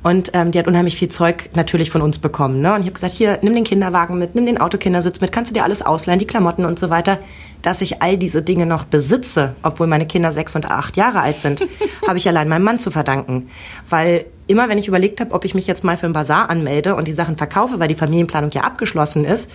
und 0.03 0.31
ähm, 0.33 0.51
die 0.51 0.59
hat 0.59 0.67
unheimlich 0.67 0.97
viel 0.97 1.09
Zeug 1.09 1.49
natürlich 1.53 1.89
von 1.89 2.01
uns 2.01 2.19
bekommen. 2.19 2.61
Ne? 2.61 2.73
Und 2.73 2.81
ich 2.81 2.85
habe 2.85 2.93
gesagt, 2.93 3.13
hier, 3.13 3.39
nimm 3.41 3.53
den 3.53 3.63
Kinderwagen 3.63 4.17
mit, 4.17 4.35
nimm 4.35 4.45
den 4.45 4.59
Autokindersitz 4.59 5.21
mit, 5.21 5.31
kannst 5.31 5.51
du 5.51 5.55
dir 5.55 5.63
alles 5.63 5.81
ausleihen, 5.81 6.19
die 6.19 6.27
Klamotten 6.27 6.65
und 6.65 6.79
so 6.79 6.89
weiter. 6.89 7.19
Dass 7.61 7.81
ich 7.81 8.03
all 8.03 8.15
diese 8.15 8.43
Dinge 8.43 8.67
noch 8.67 8.83
besitze, 8.83 9.55
obwohl 9.63 9.87
meine 9.87 10.05
Kinder 10.05 10.31
sechs 10.31 10.55
und 10.55 10.69
acht 10.69 10.97
Jahre 10.97 11.21
alt 11.21 11.39
sind, 11.39 11.65
habe 12.07 12.17
ich 12.17 12.27
allein 12.27 12.47
meinem 12.47 12.63
Mann 12.63 12.77
zu 12.77 12.91
verdanken. 12.91 13.49
Weil 13.89 14.25
immer, 14.45 14.69
wenn 14.69 14.77
ich 14.77 14.87
überlegt 14.87 15.19
habe, 15.19 15.33
ob 15.33 15.45
ich 15.45 15.55
mich 15.55 15.65
jetzt 15.65 15.83
mal 15.83 15.97
für 15.97 16.05
einen 16.05 16.13
Bazar 16.13 16.49
anmelde 16.51 16.95
und 16.95 17.07
die 17.07 17.13
Sachen 17.13 17.37
verkaufe, 17.37 17.79
weil 17.79 17.87
die 17.87 17.95
Familienplanung 17.95 18.51
ja 18.51 18.61
abgeschlossen 18.61 19.25
ist, 19.25 19.49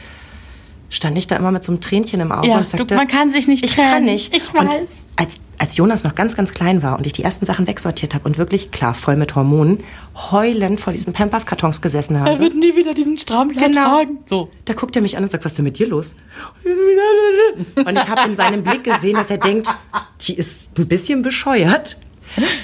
stand 0.90 1.16
ich 1.16 1.26
da 1.26 1.36
immer 1.36 1.50
mit 1.52 1.64
so 1.64 1.72
einem 1.72 1.80
Tränchen 1.80 2.20
im 2.20 2.30
Auge 2.32 2.48
Ja, 2.48 2.58
und 2.58 2.68
sagte, 2.68 2.84
du, 2.84 2.94
man 2.96 3.06
kann 3.08 3.30
sich 3.30 3.48
nicht 3.48 3.64
ich 3.64 3.72
trennen. 3.74 3.90
kann 3.90 4.04
nicht. 4.04 4.34
Ich 4.36 4.52
Und 4.52 4.72
weiß. 4.74 4.90
als, 5.16 5.40
als 5.58 5.76
Jonas 5.76 6.02
noch 6.04 6.14
ganz, 6.14 6.34
ganz 6.36 6.52
klein 6.52 6.82
war 6.82 6.98
und 6.98 7.06
ich 7.06 7.12
die 7.12 7.22
ersten 7.22 7.46
Sachen 7.46 7.66
wegsortiert 7.66 8.14
habe 8.14 8.24
und 8.28 8.38
wirklich, 8.38 8.70
klar, 8.72 8.92
voll 8.94 9.16
mit 9.16 9.34
Hormonen, 9.36 9.82
heulend 10.30 10.80
vor 10.80 10.92
diesen 10.92 11.12
Pampers-Kartons 11.12 11.80
gesessen 11.80 12.18
habe. 12.18 12.30
Er 12.30 12.40
wird 12.40 12.54
nie 12.56 12.74
wieder 12.76 12.92
diesen 12.92 13.16
Strampler 13.18 13.68
Genau. 13.68 13.84
tragen. 13.96 14.18
So. 14.26 14.50
Da 14.64 14.74
guckt 14.74 14.96
er 14.96 15.02
mich 15.02 15.16
an 15.16 15.22
und 15.22 15.30
sagt, 15.30 15.44
was 15.44 15.52
ist 15.52 15.56
denn 15.58 15.64
mit 15.64 15.78
dir 15.78 15.86
los? 15.88 16.14
Und 17.76 17.96
ich 17.96 18.08
habe 18.08 18.28
in 18.28 18.36
seinem 18.36 18.62
Blick 18.62 18.84
gesehen, 18.84 19.14
dass 19.16 19.30
er 19.30 19.38
denkt, 19.38 19.68
die 20.22 20.34
ist 20.34 20.70
ein 20.78 20.88
bisschen 20.88 21.22
bescheuert. 21.22 21.96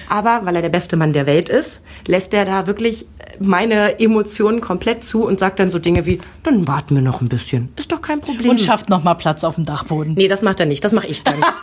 Aber 0.09 0.41
weil 0.45 0.57
er 0.57 0.63
der 0.63 0.69
beste 0.69 0.97
Mann 0.97 1.13
der 1.13 1.27
Welt 1.27 1.49
ist, 1.49 1.81
lässt 2.07 2.33
er 2.35 2.45
da 2.45 2.67
wirklich 2.67 3.07
meine 3.39 3.99
Emotionen 4.01 4.61
komplett 4.61 5.05
zu 5.05 5.25
und 5.25 5.39
sagt 5.39 5.59
dann 5.59 5.71
so 5.71 5.79
Dinge 5.79 6.07
wie, 6.07 6.21
dann 6.43 6.67
warten 6.67 6.95
wir 6.95 7.03
noch 7.03 7.21
ein 7.21 7.29
bisschen. 7.29 7.71
Ist 7.77 7.93
doch 7.93 8.01
kein 8.01 8.21
Problem. 8.21 8.51
Und 8.51 8.61
schafft 8.61 8.89
noch 8.89 9.03
mal 9.03 9.15
Platz 9.15 9.45
auf 9.45 9.57
dem 9.57 9.65
Dachboden. 9.65 10.15
Nee, 10.15 10.29
das 10.29 10.43
macht 10.43 10.61
er 10.61 10.67
nicht. 10.67 10.83
Das 10.85 10.93
mache 10.93 11.07
ich 11.07 11.23
dann. 11.23 11.45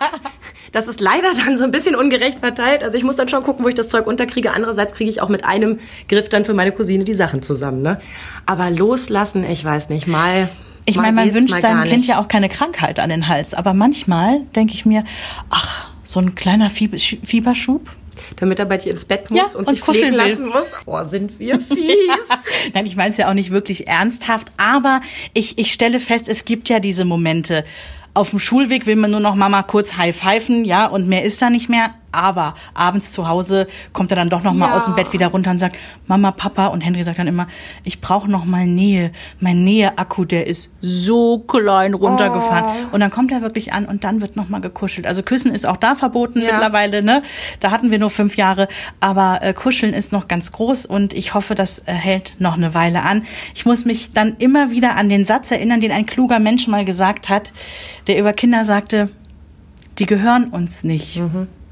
Das 0.74 0.88
ist 0.88 1.00
leider 1.02 1.28
dann 1.46 1.56
so 1.56 1.66
ein 1.66 1.72
bisschen 1.72 1.96
ungerecht 1.96 2.40
verteilt. 2.40 2.84
Also 2.84 2.98
ich 2.98 3.04
muss 3.04 3.16
dann 3.16 3.30
schon 3.30 3.44
gucken, 3.44 3.64
wo 3.64 3.70
ich 3.70 3.76
das 3.76 3.88
Zeug 3.90 4.08
unterkriege. 4.08 4.54
Andererseits 4.54 4.94
kriege 4.94 5.08
ich 5.08 5.22
auch 5.22 5.30
mit 5.30 5.46
einem 5.46 5.80
Griff 6.10 6.30
dann 6.30 6.46
für 6.46 6.56
meine 6.56 6.72
Cousine 6.72 7.04
die 7.04 7.14
Sachen 7.14 7.44
zusammen. 7.44 7.84
Ne? 7.84 8.02
Aber 8.48 8.72
loslassen, 8.72 9.44
ich 9.44 9.64
weiß 9.64 9.90
nicht, 9.90 10.08
mal. 10.08 10.50
Ich 10.86 10.98
meine, 10.98 11.14
man 11.14 11.34
wünscht 11.34 11.60
seinem 11.62 11.84
Kind 11.84 12.08
ja 12.08 12.20
auch 12.20 12.28
keine 12.28 12.50
Krankheit 12.50 13.00
an 13.00 13.10
den 13.10 13.28
Hals. 13.28 13.54
Aber 13.54 13.76
manchmal 13.76 14.42
denke 14.56 14.74
ich 14.74 14.84
mir, 14.84 15.06
ach, 15.52 15.93
so 16.04 16.20
ein 16.20 16.36
kleiner 16.36 16.70
Fieber- 16.70 16.98
Fieberschub. 16.98 17.90
Damit 18.36 18.60
er 18.60 18.66
bei 18.66 18.78
dir 18.78 18.92
ins 18.92 19.06
Bett 19.06 19.32
muss 19.32 19.54
Ja, 19.54 19.60
und, 19.60 19.68
und 19.68 19.74
sich 19.76 19.82
kuscheln 19.82 20.14
lassen 20.14 20.48
muss. 20.48 20.74
Oh, 20.86 21.04
sind 21.04 21.40
wir 21.40 21.60
fies. 21.60 22.30
Nein, 22.74 22.86
ich 22.86 22.96
meine 22.96 23.10
es 23.10 23.18
ja 23.18 23.28
auch 23.30 23.34
nicht 23.34 23.50
wirklich 23.50 23.88
ernsthaft, 23.88 24.52
aber 24.58 25.02
ich, 25.34 25.58
ich 25.58 25.74
stelle 25.74 26.00
fest, 26.00 26.30
es 26.30 26.46
gibt 26.46 26.70
ja 26.70 26.80
diese 26.80 27.06
Momente. 27.06 27.64
Auf 28.14 28.30
dem 28.30 28.38
Schulweg 28.40 28.86
will 28.86 28.96
man 28.96 29.10
nur 29.12 29.20
noch 29.20 29.34
Mama 29.36 29.64
kurz 29.64 29.98
high 29.98 30.16
pfeifen, 30.16 30.64
ja, 30.64 30.86
und 30.86 31.08
mehr 31.08 31.24
ist 31.24 31.42
da 31.42 31.50
nicht 31.50 31.70
mehr. 31.70 31.96
Aber 32.14 32.56
abends 32.74 33.12
zu 33.12 33.28
Hause 33.28 33.68
kommt 33.92 34.12
er 34.12 34.16
dann 34.16 34.30
doch 34.30 34.44
noch 34.44 34.54
mal 34.54 34.68
Ja. 34.70 34.76
aus 34.76 34.86
dem 34.86 34.96
Bett 34.96 35.12
wieder 35.14 35.28
runter 35.28 35.52
und 35.52 35.58
sagt, 35.58 35.78
Mama, 36.08 36.32
Papa. 36.32 36.68
Und 36.68 36.82
Henry 36.82 37.04
sagt 37.04 37.20
dann 37.20 37.28
immer, 37.28 37.48
ich 37.84 38.00
brauche 38.02 38.30
noch 38.30 38.46
mal 38.46 38.66
Nähe. 38.68 39.12
Mein 39.40 39.64
Näheakku, 39.64 40.26
der 40.26 40.48
ist 40.48 40.72
so 40.82 41.40
klein 41.40 41.94
runtergefahren. 41.94 42.66
Oh. 42.92 42.94
Und 42.96 43.00
dann 43.00 43.12
kommt 43.12 43.32
er 43.32 43.42
wirklich 43.42 43.74
an 43.74 43.86
und 43.86 44.04
dann 44.04 44.22
wird 44.22 44.36
noch 44.36 44.50
mal 44.50 44.62
gekuschelt. 44.62 45.08
Also 45.08 45.24
Küssen 45.24 45.54
ist 45.54 45.66
auch 45.66 45.78
da 45.78 45.96
verboten 45.96 46.40
Ja. 46.42 46.52
mittlerweile, 46.52 47.02
ne? 47.02 47.24
Da 47.60 47.72
hatten 47.72 47.92
wir 47.92 48.00
nur 48.00 48.10
fünf 48.10 48.38
Jahre. 48.38 48.68
Aber 49.00 49.40
äh, 49.42 49.54
Kuscheln 49.54 49.94
ist 49.94 50.12
noch 50.12 50.28
ganz 50.28 50.52
groß 50.52 50.86
und 50.86 51.14
ich 51.14 51.34
hoffe, 51.34 51.56
das 51.56 51.80
äh, 51.80 51.94
hält 51.94 52.36
noch 52.40 52.54
eine 52.56 52.74
Weile 52.74 53.02
an. 53.04 53.24
Ich 53.56 53.66
muss 53.66 53.86
mich 53.86 54.14
dann 54.14 54.36
immer 54.40 54.72
wieder 54.72 54.96
an 54.96 55.10
den 55.10 55.26
Satz 55.26 55.50
erinnern, 55.52 55.82
den 55.82 55.92
ein 55.92 56.06
kluger 56.06 56.40
Mensch 56.40 56.68
mal 56.68 56.86
gesagt 56.86 57.30
hat, 57.30 57.54
der 58.08 58.20
über 58.20 58.34
Kinder 58.34 58.66
sagte, 58.66 59.10
die 60.00 60.06
gehören 60.06 60.46
uns 60.46 60.84
nicht. 60.84 61.22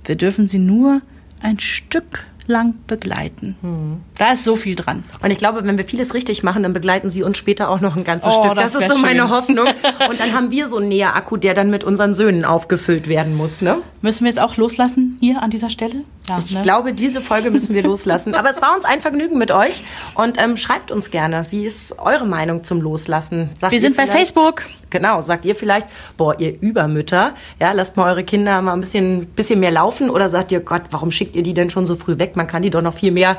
Wir 0.05 0.15
dürfen 0.15 0.47
sie 0.47 0.59
nur 0.59 1.01
ein 1.41 1.59
Stück 1.59 2.25
lang 2.47 2.75
begleiten. 2.87 4.01
Da 4.21 4.33
ist 4.33 4.43
so 4.43 4.55
viel 4.55 4.75
dran. 4.75 5.03
Und 5.23 5.31
ich 5.31 5.39
glaube, 5.39 5.65
wenn 5.65 5.79
wir 5.79 5.85
vieles 5.87 6.13
richtig 6.13 6.43
machen, 6.43 6.61
dann 6.61 6.73
begleiten 6.73 7.09
sie 7.09 7.23
uns 7.23 7.39
später 7.39 7.69
auch 7.69 7.81
noch 7.81 7.95
ein 7.95 8.03
ganzes 8.03 8.31
Oh, 8.31 8.43
Stück. 8.43 8.53
das 8.53 8.73
Das, 8.73 8.83
ist 8.83 8.89
so 8.91 8.97
meine 8.99 9.21
schön. 9.21 9.29
Hoffnung. 9.31 9.67
Und 10.09 10.19
dann 10.19 10.33
haben 10.33 10.51
wir 10.51 10.67
so 10.67 10.77
einen 10.77 10.89
Näherakku, 10.89 11.37
der 11.37 11.55
dann 11.55 11.71
mit 11.71 11.83
unseren 11.83 12.13
Söhnen 12.13 12.45
aufgefüllt 12.45 13.07
werden 13.07 13.35
muss, 13.35 13.61
ne? 13.61 13.79
Müssen 14.03 14.25
wir 14.25 14.29
jetzt 14.29 14.39
auch 14.39 14.57
loslassen 14.57 15.17
hier 15.21 15.41
an 15.41 15.49
dieser 15.49 15.71
Stelle? 15.71 16.03
Ja, 16.29 16.37
Ich 16.37 16.53
ne? 16.53 16.61
glaube, 16.61 16.93
diese 16.93 17.19
Folge 17.21 17.49
müssen 17.49 17.73
wir 17.73 17.81
loslassen. 17.91 18.35
Aber 18.35 18.51
es 18.51 18.61
war 18.61 18.75
uns 18.75 18.85
ein 18.85 19.01
Vergnügen 19.01 19.39
mit 19.39 19.49
euch. 19.51 19.81
Und 20.13 20.39
ähm, 20.39 20.55
schreibt 20.55 20.91
uns 20.91 21.09
gerne, 21.09 21.47
wie 21.49 21.65
ist 21.65 21.97
eure 21.97 22.27
Meinung 22.27 22.63
zum 22.63 22.79
Loslassen? 22.79 23.49
Sagt 23.57 23.71
Wir 23.73 23.79
sind 23.79 23.97
bei 23.97 24.05
Facebook. 24.05 24.65
Genau, 24.91 25.21
sagt 25.21 25.45
ihr 25.45 25.55
vielleicht, 25.55 25.87
boah, 26.17 26.37
ihr 26.37 26.61
Übermütter, 26.61 27.33
ja, 27.61 27.71
lasst 27.71 27.95
mal 27.95 28.09
eure 28.09 28.25
Kinder 28.25 28.61
mal 28.61 28.73
ein 28.73 28.81
bisschen, 28.81 29.25
bisschen 29.27 29.61
mehr 29.61 29.71
laufen 29.71 30.09
oder 30.09 30.27
sagt 30.27 30.51
ihr, 30.51 30.59
Gott, 30.59 30.81
warum 30.91 31.11
schickt 31.11 31.33
ihr 31.37 31.43
die 31.43 31.53
denn 31.53 31.69
schon 31.69 31.85
so 31.87 31.95
früh 31.95 32.19
weg? 32.19 32.35
Man 32.35 32.45
kann 32.45 32.61
die 32.61 32.69
doch 32.71 32.81
noch 32.81 32.93
viel 32.93 33.11
mehr 33.13 33.37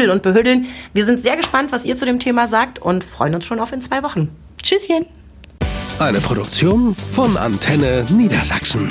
betüddeln 0.00 0.10
und 0.10 0.22
behüddeln. 0.22 0.66
Wir 0.92 1.04
sind 1.04 1.22
sehr 1.22 1.36
gespannt, 1.36 1.72
was 1.72 1.84
ihr 1.84 1.96
zu 1.96 2.04
dem 2.04 2.18
Thema 2.18 2.46
sagt 2.46 2.78
und 2.78 3.04
freuen 3.04 3.34
uns 3.34 3.44
schon 3.44 3.60
auf 3.60 3.72
in 3.72 3.80
zwei 3.80 4.02
Wochen. 4.02 4.28
Tschüsschen. 4.62 5.06
Eine 5.98 6.20
Produktion 6.20 6.94
von 6.94 7.36
Antenne 7.36 8.06
Niedersachsen. 8.10 8.88